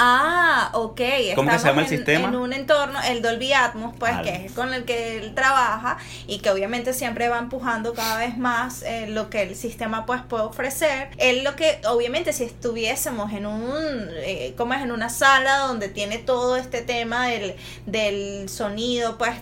Ah, 0.00 0.70
ok. 0.74 1.00
¿Cómo 1.34 1.50
se 1.50 1.66
llama 1.66 1.80
el 1.82 1.92
en, 1.92 1.98
sistema? 1.98 2.28
En 2.28 2.36
un 2.36 2.52
entorno, 2.52 3.00
el 3.02 3.20
Dolby 3.20 3.52
Atmos, 3.52 3.94
pues, 3.98 4.16
que 4.18 4.46
es 4.46 4.52
con 4.52 4.72
el 4.72 4.84
que 4.84 5.18
él 5.18 5.34
trabaja 5.34 5.98
y 6.28 6.38
que 6.38 6.50
obviamente 6.50 6.92
siempre 6.92 7.28
va 7.28 7.38
empujando 7.38 7.94
cada 7.94 8.16
vez 8.18 8.38
más 8.38 8.82
eh, 8.82 9.08
lo 9.08 9.28
que 9.28 9.42
el 9.42 9.56
sistema 9.56 10.06
pues 10.06 10.22
puede 10.22 10.44
ofrecer. 10.44 11.10
Él 11.18 11.42
lo 11.42 11.56
que, 11.56 11.80
obviamente, 11.88 12.32
si 12.32 12.44
estuviésemos 12.44 13.32
en 13.32 13.46
un, 13.46 14.08
eh, 14.18 14.54
como 14.56 14.74
es 14.74 14.82
en 14.82 14.92
una 14.92 15.08
sala 15.08 15.58
donde 15.58 15.88
tiene 15.88 16.18
todo 16.18 16.56
este 16.56 16.82
tema 16.82 17.26
del, 17.26 17.56
del 17.86 18.48
sonido, 18.48 19.18
pues, 19.18 19.32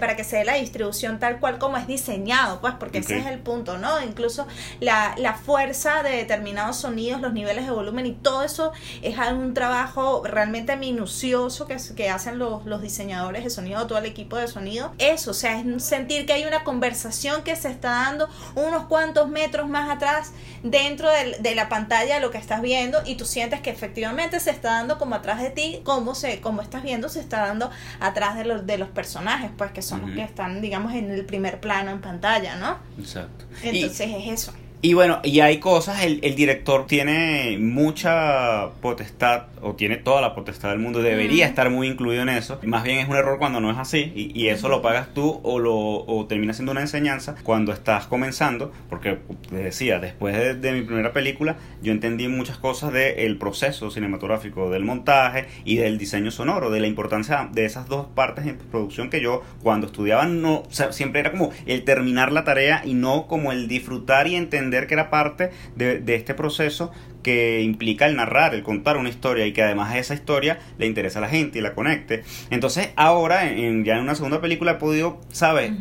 para 0.00 0.16
que 0.16 0.24
se 0.24 0.38
dé 0.38 0.44
la 0.46 0.54
distribución 0.54 1.18
tal 1.18 1.38
cual 1.38 1.58
como 1.58 1.76
es 1.76 1.86
diseñado, 1.86 2.62
pues, 2.62 2.72
porque 2.80 2.98
ese 2.98 3.18
es 3.18 3.26
el 3.26 3.40
punto, 3.40 3.76
¿no? 3.76 4.00
Incluso 4.02 4.46
la, 4.80 5.14
la 5.18 5.34
fuerza 5.34 6.02
de 6.02 6.12
determinados 6.12 6.78
sonidos, 6.78 7.20
los 7.20 7.34
niveles 7.34 7.66
de 7.66 7.72
volumen 7.72 8.06
y 8.06 8.12
todo 8.12 8.42
eso 8.42 8.72
es 9.02 9.18
un 9.32 9.52
trabajo 9.52 9.97
realmente 10.24 10.76
minucioso 10.76 11.66
que, 11.66 11.76
que 11.96 12.08
hacen 12.10 12.38
los, 12.38 12.64
los 12.66 12.82
diseñadores 12.82 13.44
de 13.44 13.50
sonido, 13.50 13.86
todo 13.86 13.98
el 13.98 14.06
equipo 14.06 14.36
de 14.36 14.48
sonido. 14.48 14.92
Eso, 14.98 15.32
o 15.32 15.34
sea, 15.34 15.60
es 15.60 15.84
sentir 15.84 16.26
que 16.26 16.32
hay 16.32 16.44
una 16.44 16.64
conversación 16.64 17.42
que 17.42 17.56
se 17.56 17.68
está 17.68 17.90
dando 17.90 18.28
unos 18.54 18.84
cuantos 18.84 19.28
metros 19.28 19.68
más 19.68 19.90
atrás 19.90 20.32
dentro 20.62 21.08
de, 21.10 21.54
la 21.54 21.68
pantalla 21.68 22.16
de 22.16 22.20
lo 22.20 22.30
que 22.30 22.38
estás 22.38 22.62
viendo 22.62 22.98
y 23.04 23.16
tú 23.16 23.24
sientes 23.24 23.60
que 23.60 23.70
efectivamente 23.70 24.38
se 24.40 24.50
está 24.50 24.72
dando 24.72 24.98
como 24.98 25.14
atrás 25.14 25.40
de 25.40 25.50
ti, 25.50 25.80
como, 25.84 26.14
se, 26.14 26.40
como 26.40 26.62
estás 26.62 26.82
viendo, 26.82 27.08
se 27.08 27.20
está 27.20 27.46
dando 27.46 27.70
atrás 28.00 28.36
de 28.36 28.44
los, 28.44 28.66
de 28.66 28.78
los 28.78 28.88
personajes, 28.88 29.50
pues 29.56 29.72
que 29.72 29.82
son 29.82 30.02
los 30.02 30.10
que 30.10 30.22
están, 30.22 30.60
digamos, 30.60 30.94
en 30.94 31.10
el 31.10 31.24
primer 31.24 31.60
plano 31.60 31.90
en 31.90 32.00
pantalla, 32.00 32.56
¿no? 32.56 32.78
Exacto. 32.98 33.44
Entonces 33.62 34.10
es 34.14 34.42
eso. 34.42 34.52
Y 34.80 34.94
bueno, 34.94 35.18
y 35.24 35.40
hay 35.40 35.58
cosas, 35.58 36.04
el, 36.04 36.20
el, 36.22 36.36
director 36.36 36.86
tiene 36.86 37.58
mucha 37.58 38.70
potestad, 38.80 39.46
o 39.60 39.74
tiene 39.74 39.96
toda 39.96 40.20
la 40.20 40.36
potestad 40.36 40.70
del 40.70 40.78
mundo, 40.78 41.02
debería 41.02 41.46
estar 41.46 41.68
muy 41.68 41.88
incluido 41.88 42.22
en 42.22 42.28
eso. 42.28 42.60
Más 42.62 42.84
bien 42.84 42.98
es 42.98 43.08
un 43.08 43.16
error 43.16 43.40
cuando 43.40 43.60
no 43.60 43.72
es 43.72 43.78
así, 43.78 44.12
y, 44.14 44.40
y 44.40 44.50
eso 44.50 44.68
lo 44.68 44.80
pagas 44.80 45.12
tú 45.12 45.40
o, 45.42 45.58
lo, 45.58 45.74
o 45.74 46.26
termina 46.26 46.52
siendo 46.52 46.70
una 46.70 46.80
enseñanza 46.80 47.34
cuando 47.42 47.72
estás 47.72 48.06
comenzando, 48.06 48.70
porque 48.88 49.18
te 49.50 49.56
decía, 49.56 49.98
después 49.98 50.60
de, 50.60 50.72
mi 50.72 50.82
primera 50.82 51.12
película, 51.12 51.56
yo 51.82 51.90
entendí 51.90 52.28
muchas 52.28 52.58
cosas 52.58 52.92
del 52.92 53.36
proceso 53.36 53.90
cinematográfico, 53.90 54.70
del 54.70 54.84
montaje 54.84 55.46
y 55.64 55.78
del 55.78 55.98
diseño 55.98 56.30
sonoro, 56.30 56.70
de 56.70 56.78
la 56.78 56.86
importancia 56.86 57.48
de 57.50 57.64
esas 57.64 57.88
dos 57.88 58.06
partes 58.14 58.46
en 58.46 58.58
producción 58.58 59.10
que 59.10 59.20
yo 59.20 59.42
cuando 59.60 59.88
estudiaba 59.88 60.26
no, 60.26 60.62
siempre 60.90 61.18
era 61.18 61.32
como 61.32 61.50
el 61.66 61.82
terminar 61.82 62.30
la 62.30 62.44
tarea 62.44 62.82
y 62.84 62.94
no 62.94 63.26
como 63.26 63.50
el 63.50 63.66
disfrutar 63.66 64.28
y 64.28 64.36
entender 64.36 64.67
que 64.86 64.94
era 64.94 65.10
parte 65.10 65.50
de, 65.76 66.00
de 66.00 66.14
este 66.14 66.34
proceso 66.34 66.92
que 67.22 67.62
implica 67.62 68.06
el 68.06 68.16
narrar, 68.16 68.54
el 68.54 68.62
contar 68.62 68.96
una 68.96 69.08
historia 69.08 69.46
y 69.46 69.52
que 69.52 69.62
además 69.62 69.96
esa 69.96 70.14
historia 70.14 70.58
le 70.78 70.86
interesa 70.86 71.18
a 71.18 71.22
la 71.22 71.28
gente 71.28 71.58
y 71.58 71.62
la 71.62 71.74
conecte. 71.74 72.22
Entonces 72.50 72.90
ahora, 72.96 73.50
en, 73.50 73.84
ya 73.84 73.96
en 73.96 74.02
una 74.02 74.14
segunda 74.14 74.40
película, 74.40 74.72
he 74.72 74.74
podido, 74.74 75.20
¿sabes? 75.30 75.72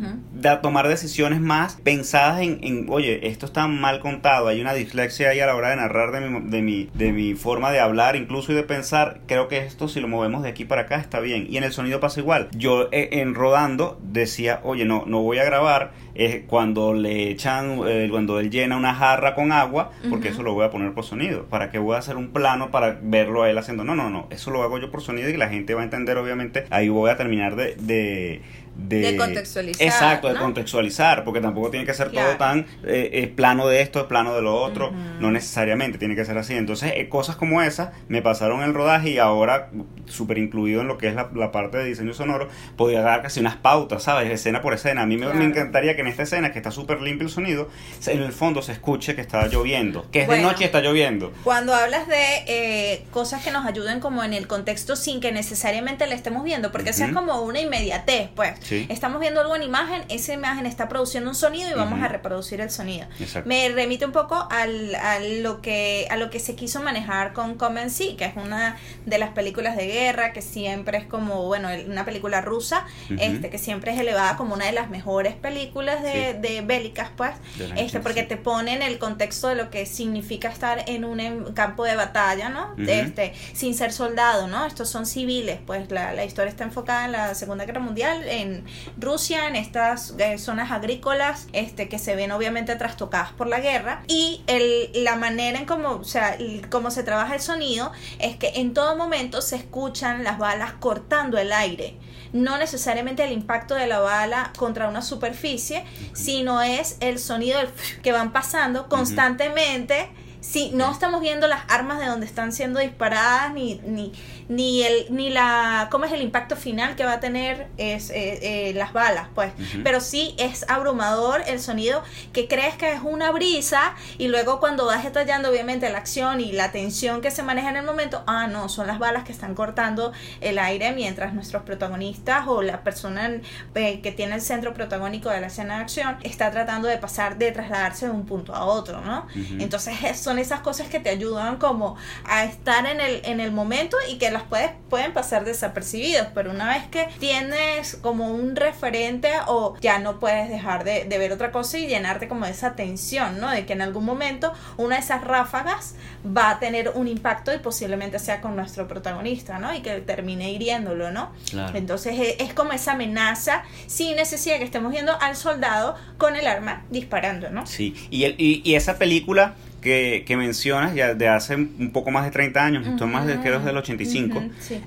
tomar 0.61 0.87
decisiones 0.87 1.39
más 1.39 1.75
pensadas 1.83 2.41
en, 2.41 2.59
en, 2.63 2.85
oye, 2.89 3.27
esto 3.27 3.45
está 3.45 3.67
mal 3.67 3.99
contado, 3.99 4.47
hay 4.47 4.61
una 4.61 4.73
dislexia 4.73 5.29
ahí 5.29 5.39
a 5.39 5.45
la 5.45 5.55
hora 5.55 5.69
de 5.69 5.77
narrar 5.77 6.11
de 6.11 6.21
mi, 6.21 6.49
de, 6.49 6.61
mi, 6.61 6.89
de 6.93 7.11
mi 7.11 7.35
forma 7.35 7.71
de 7.71 7.79
hablar 7.79 8.15
incluso 8.15 8.51
y 8.51 8.55
de 8.55 8.63
pensar, 8.63 9.19
creo 9.27 9.47
que 9.47 9.57
esto 9.59 9.87
si 9.87 9.99
lo 9.99 10.07
movemos 10.07 10.43
de 10.43 10.49
aquí 10.49 10.65
para 10.65 10.83
acá 10.83 10.97
está 10.97 11.19
bien. 11.19 11.47
Y 11.49 11.57
en 11.57 11.63
el 11.63 11.71
sonido 11.71 11.99
pasa 11.99 12.19
igual. 12.19 12.49
Yo 12.55 12.89
eh, 12.91 13.09
en 13.13 13.35
rodando 13.35 13.99
decía, 14.03 14.59
oye, 14.63 14.85
no, 14.85 15.03
no 15.05 15.21
voy 15.21 15.39
a 15.39 15.43
grabar 15.43 15.91
eh, 16.15 16.45
cuando 16.47 16.93
le 16.93 17.29
echan, 17.29 17.81
eh, 17.87 18.07
cuando 18.09 18.39
él 18.39 18.49
llena 18.49 18.77
una 18.77 18.93
jarra 18.93 19.35
con 19.35 19.51
agua, 19.51 19.91
porque 20.09 20.29
eso 20.29 20.43
lo 20.43 20.53
voy 20.53 20.65
a 20.65 20.71
poner 20.71 20.93
por 20.93 21.03
sonido 21.03 21.26
¿Para 21.49 21.69
qué 21.71 21.79
voy 21.79 21.95
a 21.95 21.99
hacer 21.99 22.17
un 22.17 22.29
plano 22.29 22.71
para 22.71 22.99
verlo 23.01 23.43
a 23.43 23.49
él 23.49 23.57
haciendo? 23.57 23.83
No, 23.83 23.95
no, 23.95 24.09
no. 24.09 24.27
Eso 24.29 24.51
lo 24.51 24.63
hago 24.63 24.77
yo 24.79 24.91
por 24.91 25.01
sonido 25.01 25.29
y 25.29 25.37
la 25.37 25.49
gente 25.49 25.73
va 25.73 25.81
a 25.81 25.85
entender, 25.85 26.17
obviamente. 26.17 26.65
Ahí 26.69 26.89
voy 26.89 27.09
a 27.09 27.17
terminar 27.17 27.55
de, 27.55 28.41
de, 28.77 29.17
contextualizar. 29.17 29.85
Exacto, 29.85 30.29
de 30.29 30.35
contextualizar, 30.35 31.23
porque 31.23 31.41
tampoco 31.41 31.71
tiene 31.71 31.85
que 31.85 31.93
ser 31.93 32.11
todo 32.11 32.37
tan 32.37 32.65
eh, 32.85 33.31
plano 33.35 33.67
de 33.67 33.81
esto, 33.81 34.07
plano 34.07 34.35
de 34.35 34.41
lo 34.41 34.55
otro, 34.55 34.91
no 35.19 35.31
necesariamente 35.31 35.97
tiene 35.97 36.15
que 36.15 36.25
ser 36.25 36.37
así. 36.37 36.53
Entonces, 36.53 36.93
eh, 36.95 37.09
cosas 37.09 37.35
como 37.35 37.61
esas 37.61 37.89
me 38.07 38.21
pasaron 38.21 38.61
el 38.63 38.73
rodaje 38.73 39.11
y 39.11 39.17
ahora, 39.17 39.71
súper 40.05 40.37
incluido 40.37 40.81
en 40.81 40.87
lo 40.87 40.97
que 40.97 41.07
es 41.07 41.15
la, 41.15 41.51
parte 41.51 41.77
de 41.77 41.85
diseño 41.85 42.13
sonoro, 42.13 42.49
podía 42.75 43.01
dar 43.01 43.21
casi 43.21 43.39
unas 43.39 43.55
pautas, 43.55 44.03
¿sabes? 44.03 44.29
Escena 44.29 44.61
por 44.61 44.73
escena. 44.73 45.01
A 45.01 45.05
mí 45.05 45.17
me, 45.17 45.27
encantaría 45.43 45.95
que 45.95 46.01
en 46.01 46.07
esta 46.07 46.23
escena, 46.23 46.51
que 46.51 46.59
está 46.59 46.71
súper 46.71 47.01
limpio 47.01 47.25
el 47.25 47.33
sonido, 47.33 47.69
en 48.05 48.21
el 48.21 48.33
fondo 48.33 48.61
se 48.61 48.73
escuche 48.73 49.15
que 49.15 49.21
está 49.21 49.47
lloviendo, 49.47 50.09
que 50.11 50.21
es 50.21 50.27
de 50.27 50.41
noche 50.41 50.63
y 50.63 50.65
está 50.65 50.81
lloviendo. 50.81 51.31
Cuando 51.43 51.73
hablas 51.73 52.07
de 52.07 52.43
eh, 52.47 53.05
cosas 53.11 53.43
que 53.43 53.51
nos 53.51 53.65
ayuden 53.65 53.99
como 53.99 54.23
en 54.23 54.33
el 54.33 54.47
contexto 54.47 54.95
sin 54.95 55.19
que 55.19 55.31
necesariamente 55.31 56.07
le 56.07 56.15
estemos 56.15 56.43
viendo, 56.43 56.71
porque 56.71 56.91
eso 56.91 57.05
es 57.05 57.13
como 57.13 57.41
una 57.41 57.59
inmediatez, 57.59 58.29
pues. 58.35 58.53
Estamos 58.89 59.21
viendo 59.21 59.41
algo 59.41 59.55
en 59.55 59.63
imagen, 59.63 60.03
esa 60.09 60.33
imagen 60.33 60.65
está 60.65 60.89
produciendo 60.89 61.29
un 61.29 61.35
sonido 61.35 61.69
y 61.69 61.73
vamos 61.73 62.01
a 62.01 62.07
reproducir 62.07 62.61
el 62.61 62.69
sonido. 62.69 63.07
Me 63.45 63.69
remite 63.69 64.05
un 64.05 64.11
poco 64.11 64.47
al, 64.49 64.95
a, 64.95 65.19
lo 65.19 65.61
que, 65.61 66.07
a 66.09 66.17
lo 66.17 66.29
que 66.29 66.39
se 66.39 66.55
quiso 66.55 66.81
manejar 66.81 67.33
con 67.33 67.55
Come 67.55 67.77
que 68.17 68.25
es 68.25 68.35
una 68.35 68.75
de 69.05 69.17
las 69.17 69.29
películas 69.31 69.77
de 69.77 69.85
guerra 69.85 70.33
que 70.33 70.41
siempre 70.41 70.97
es 70.97 71.05
como, 71.05 71.43
bueno, 71.43 71.69
una 71.87 72.05
película 72.05 72.41
rusa, 72.41 72.85
este 73.19 73.49
que 73.49 73.57
siempre 73.57 73.93
es 73.93 73.99
elevada 73.99 74.35
como 74.35 74.55
una 74.55 74.65
de 74.65 74.71
las 74.71 74.89
mejores 74.89 75.35
películas 75.35 76.01
de, 76.01 76.33
de 76.33 76.61
bélicas, 76.61 77.11
pues, 77.15 77.31
este 77.75 77.99
porque 77.99 78.23
te 78.23 78.37
pone 78.37 78.73
en 78.73 78.81
el 78.81 78.97
contexto 78.97 79.47
de 79.47 79.55
lo 79.55 79.69
que 79.69 79.85
significa 79.85 80.49
estar 80.49 80.83
en 80.87 81.05
un 81.05 81.19
em, 81.19 81.53
campo 81.53 81.83
de 81.83 81.95
batalla, 81.95 82.49
¿no? 82.49 82.73
este, 82.77 83.33
sin 83.53 83.75
ser 83.75 83.93
soldado, 83.93 84.47
¿no? 84.47 84.65
Estos 84.65 84.89
son 84.89 85.05
civiles, 85.05 85.59
pues 85.65 85.91
la, 85.91 86.13
la 86.13 86.25
historia 86.25 86.49
está 86.49 86.63
enfocada 86.63 87.05
en 87.05 87.11
la 87.11 87.35
Segunda 87.35 87.65
Guerra 87.65 87.79
Mundial, 87.79 88.23
en 88.27 88.56
en 88.57 88.65
Rusia, 89.01 89.47
en 89.47 89.55
estas 89.55 90.13
eh, 90.17 90.37
zonas 90.37 90.71
agrícolas, 90.71 91.47
este, 91.53 91.89
que 91.89 91.99
se 91.99 92.15
ven 92.15 92.31
obviamente 92.31 92.75
trastocadas 92.75 93.31
por 93.31 93.47
la 93.47 93.59
guerra, 93.59 94.03
y 94.07 94.41
el, 94.47 95.03
la 95.03 95.15
manera 95.15 95.59
en 95.59 95.65
cómo, 95.65 95.89
o 95.91 96.03
sea, 96.03 96.37
cómo 96.69 96.91
se 96.91 97.03
trabaja 97.03 97.35
el 97.35 97.41
sonido 97.41 97.91
es 98.19 98.35
que 98.35 98.53
en 98.55 98.73
todo 98.73 98.95
momento 98.95 99.41
se 99.41 99.55
escuchan 99.55 100.23
las 100.23 100.37
balas 100.37 100.73
cortando 100.73 101.37
el 101.37 101.51
aire. 101.51 101.97
No 102.33 102.57
necesariamente 102.57 103.23
el 103.23 103.31
impacto 103.31 103.75
de 103.75 103.87
la 103.87 103.99
bala 103.99 104.51
contra 104.57 104.89
una 104.89 105.01
superficie, 105.01 105.85
sino 106.13 106.61
es 106.61 106.97
el 106.99 107.19
sonido 107.19 107.59
que 108.03 108.11
van 108.11 108.31
pasando 108.31 108.89
constantemente. 108.89 110.09
Si 110.39 110.71
no 110.71 110.91
estamos 110.91 111.19
viendo 111.21 111.47
las 111.47 111.61
armas 111.67 111.99
de 111.99 112.05
donde 112.05 112.25
están 112.25 112.53
siendo 112.53 112.79
disparadas, 112.79 113.53
ni, 113.53 113.81
ni, 113.85 114.13
ni 114.49 114.83
el 114.83 115.07
ni 115.09 115.29
la 115.29 115.89
cómo 115.91 116.05
es 116.05 116.11
el 116.13 116.21
impacto 116.21 116.55
final 116.55 116.95
que 116.95 117.03
va 117.03 117.13
a 117.13 117.19
tener 117.19 117.67
es 117.77 118.09
eh, 118.09 118.69
eh, 118.69 118.73
las 118.73 118.93
balas 118.93 119.27
pues. 119.35 119.51
Pero 119.83 119.99
sí 119.99 120.35
es 120.37 120.65
abrumador 120.69 121.43
el 121.47 121.59
sonido 121.59 122.03
que 122.33 122.47
crees 122.47 122.75
que 122.75 122.93
es 122.93 123.01
una 123.03 123.31
brisa 123.31 123.95
y 124.17 124.27
luego 124.27 124.59
cuando 124.59 124.85
vas 124.85 125.03
detallando 125.03 125.49
obviamente 125.49 125.89
la 125.89 125.97
acción 125.97 126.39
y 126.39 126.51
la 126.51 126.71
tensión 126.71 127.21
que 127.21 127.31
se 127.31 127.43
maneja 127.43 127.69
en 127.69 127.77
el 127.77 127.85
momento 127.85 128.23
ah 128.27 128.47
no 128.47 128.69
son 128.69 128.87
las 128.87 128.99
balas 128.99 129.23
que 129.23 129.31
están 129.31 129.53
cortando 129.53 130.13
el 130.41 130.59
aire 130.59 130.93
mientras 130.93 131.33
nuestros 131.33 131.63
protagonistas 131.63 132.47
o 132.47 132.61
la 132.61 132.83
persona 132.83 133.41
eh, 133.75 133.99
que 134.01 134.11
tiene 134.11 134.35
el 134.35 134.41
centro 134.41 134.73
protagónico 134.73 135.29
de 135.29 135.41
la 135.41 135.47
escena 135.47 135.77
de 135.77 135.81
acción 135.81 136.17
está 136.23 136.51
tratando 136.51 136.87
de 136.87 136.97
pasar 136.97 137.37
de 137.37 137.51
trasladarse 137.51 138.05
de 138.05 138.11
un 138.11 138.25
punto 138.25 138.55
a 138.55 138.65
otro 138.65 139.01
no 139.01 139.27
entonces 139.59 139.95
son 140.17 140.39
esas 140.39 140.61
cosas 140.61 140.87
que 140.87 140.99
te 140.99 141.09
ayudan 141.09 141.57
como 141.57 141.97
a 142.25 142.45
estar 142.45 142.85
en 142.85 143.01
el 143.01 143.21
en 143.25 143.39
el 143.39 143.51
momento 143.51 143.97
y 144.09 144.17
que 144.17 144.36
puedes, 144.43 144.71
pueden 144.89 145.13
pasar 145.13 145.45
desapercibidos, 145.45 146.27
pero 146.33 146.51
una 146.51 146.69
vez 146.69 146.87
que 146.87 147.07
tienes 147.19 147.97
como 148.01 148.29
un 148.33 148.55
referente 148.55 149.29
o 149.47 149.75
ya 149.81 149.99
no 149.99 150.19
puedes 150.19 150.49
dejar 150.49 150.83
de, 150.83 151.05
ver 151.17 151.31
otra 151.31 151.51
cosa 151.51 151.77
y 151.77 151.87
llenarte 151.87 152.27
como 152.27 152.45
de 152.45 152.51
esa 152.51 152.75
tensión, 152.75 153.39
¿no? 153.39 153.49
De 153.49 153.65
que 153.65 153.73
en 153.73 153.81
algún 153.81 154.05
momento 154.05 154.53
una 154.77 154.95
de 154.95 155.01
esas 155.01 155.23
ráfagas 155.23 155.95
va 156.25 156.51
a 156.51 156.59
tener 156.59 156.91
un 156.95 157.07
impacto 157.07 157.53
y 157.53 157.59
posiblemente 157.59 158.19
sea 158.19 158.41
con 158.41 158.55
nuestro 158.55 158.87
protagonista, 158.87 159.59
¿no? 159.59 159.73
Y 159.73 159.81
que 159.81 160.01
termine 160.01 160.51
hiriéndolo, 160.51 161.11
¿no? 161.11 161.31
Entonces 161.73 162.19
es, 162.19 162.35
es, 162.39 162.53
como 162.53 162.73
esa 162.73 162.93
amenaza 162.93 163.63
sin 163.87 164.15
necesidad 164.15 164.57
que 164.57 164.63
estemos 164.63 164.91
viendo 164.91 165.19
al 165.19 165.35
soldado 165.35 165.95
con 166.17 166.35
el 166.35 166.47
arma 166.47 166.83
disparando, 166.89 167.49
¿no? 167.49 167.65
Sí, 167.65 167.95
y, 168.09 168.23
el, 168.23 168.35
y, 168.37 168.61
y 168.63 168.75
esa 168.75 168.97
película 168.97 169.55
que, 169.81 170.23
que, 170.25 170.37
mencionas 170.37 170.95
ya 170.95 171.13
de 171.13 171.27
hace 171.27 171.55
un 171.55 171.91
poco 171.91 172.11
más 172.11 172.25
de 172.25 172.31
30 172.31 172.63
años, 172.63 172.87
esto 172.87 173.07
más 173.07 173.25
de 173.25 173.39
que 173.39 173.53
es 173.53 173.63
del 173.63 173.77
85, 173.77 174.43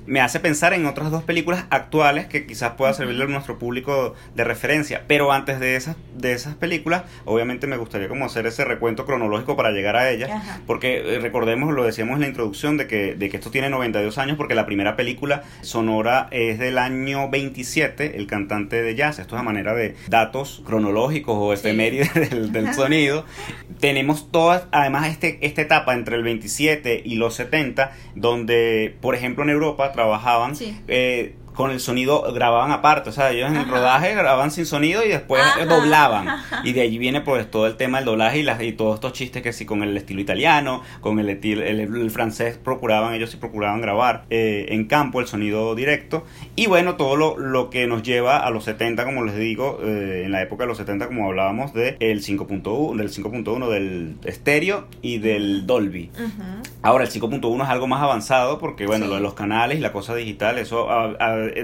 me 0.06 0.20
hace 0.20 0.40
pensar 0.40 0.72
en 0.72 0.86
otras 0.86 1.10
dos 1.10 1.22
películas 1.22 1.64
actuales 1.70 2.26
que 2.26 2.46
quizás 2.46 2.72
pueda 2.72 2.92
servirle 2.94 3.24
a 3.24 3.26
nuestro 3.28 3.58
público 3.58 4.14
de 4.34 4.44
referencia. 4.44 5.04
Pero 5.06 5.32
antes 5.32 5.60
de 5.60 5.76
esas, 5.76 5.96
de 6.16 6.32
esas 6.32 6.54
películas, 6.54 7.02
obviamente 7.24 7.66
me 7.66 7.76
gustaría 7.76 8.08
como 8.08 8.26
hacer 8.26 8.46
ese 8.46 8.64
recuento 8.64 9.06
cronológico 9.06 9.56
para 9.56 9.70
llegar 9.70 9.96
a 9.96 10.10
ellas, 10.10 10.30
porque 10.66 11.16
eh, 11.16 11.18
recordemos, 11.18 11.74
lo 11.74 11.84
decíamos 11.84 12.14
en 12.16 12.22
la 12.22 12.28
introducción, 12.28 12.76
de 12.76 12.86
que, 12.86 13.14
de 13.14 13.28
que 13.28 13.36
esto 13.36 13.50
tiene 13.50 13.70
92 13.70 14.18
años, 14.18 14.36
porque 14.36 14.54
la 14.54 14.66
primera 14.66 14.96
película 14.96 15.42
sonora 15.62 16.28
es 16.30 16.58
del 16.58 16.78
año 16.78 17.28
27, 17.28 18.16
el 18.16 18.26
cantante 18.26 18.82
de 18.82 18.94
jazz, 18.94 19.18
esto 19.18 19.36
es 19.36 19.40
a 19.40 19.44
manera 19.44 19.74
de 19.74 19.96
datos 20.08 20.62
cronológicos 20.64 21.36
o 21.38 21.52
efemérides 21.52 22.12
del, 22.14 22.52
del 22.52 22.74
sonido. 22.74 23.24
Tenemos 23.80 24.30
todas 24.30 24.64
además 24.80 25.08
este, 25.08 25.38
esta 25.42 25.62
etapa 25.62 25.94
entre 25.94 26.16
el 26.16 26.22
27 26.22 27.02
y 27.04 27.16
los 27.16 27.34
70, 27.34 27.92
donde, 28.14 28.96
por 29.00 29.14
ejemplo, 29.14 29.44
en 29.44 29.50
Europa 29.50 29.92
trabajaban 29.92 30.54
eh, 30.88 31.34
con 31.60 31.72
el 31.72 31.80
sonido 31.80 32.22
grababan 32.32 32.72
aparte, 32.72 33.10
o 33.10 33.12
sea, 33.12 33.32
ellos 33.32 33.50
en 33.50 33.56
el 33.56 33.68
rodaje 33.68 34.14
grababan 34.14 34.50
sin 34.50 34.64
sonido 34.64 35.04
y 35.04 35.08
después 35.08 35.42
doblaban. 35.68 36.40
Y 36.62 36.72
de 36.72 36.82
allí 36.82 36.98
viene 36.98 37.22
pues 37.22 37.50
todo 37.50 37.66
el 37.66 37.76
tema 37.76 37.98
del 37.98 38.04
doblaje 38.06 38.38
y, 38.38 38.42
las, 38.42 38.62
y 38.62 38.72
todos 38.72 38.96
estos 38.96 39.14
chistes 39.14 39.42
que 39.42 39.52
sí 39.52 39.64
con 39.64 39.82
el 39.82 39.96
estilo 39.96 40.20
italiano, 40.20 40.82
con 41.00 41.18
el, 41.18 41.30
estilo, 41.30 41.62
el, 41.62 42.10
francés 42.10 42.58
procuraban, 42.62 43.14
ellos 43.14 43.30
sí 43.30 43.38
procuraban 43.38 43.80
grabar 43.80 44.24
eh, 44.28 44.66
en 44.70 44.86
campo 44.86 45.20
el 45.20 45.26
sonido 45.26 45.74
directo. 45.74 46.24
Y 46.56 46.66
bueno, 46.66 46.96
todo 46.96 47.16
lo, 47.16 47.38
lo, 47.38 47.70
que 47.70 47.86
nos 47.86 48.02
lleva 48.02 48.38
a 48.38 48.50
los 48.50 48.64
70, 48.64 49.04
como 49.04 49.24
les 49.24 49.36
digo, 49.36 49.80
eh, 49.82 50.22
en 50.24 50.32
la 50.32 50.42
época 50.42 50.64
de 50.64 50.68
los 50.68 50.76
70, 50.78 51.06
como 51.06 51.26
hablábamos, 51.26 51.72
de 51.72 51.96
el 52.00 52.22
5.1, 52.22 52.96
del 52.96 53.10
5.1 53.10 53.68
del 53.68 54.16
estéreo 54.24 54.86
y 55.00 55.18
del 55.18 55.66
Dolby. 55.66 56.10
Ahora, 56.82 57.04
el 57.04 57.10
5.1 57.10 57.62
es 57.62 57.68
algo 57.68 57.86
más 57.86 58.02
avanzado 58.02 58.58
porque, 58.58 58.86
bueno, 58.86 59.06
lo 59.06 59.14
de 59.14 59.20
los 59.20 59.34
canales 59.34 59.78
y 59.78 59.80
la 59.80 59.92
cosa 59.92 60.14
digital, 60.14 60.58
eso 60.58 60.88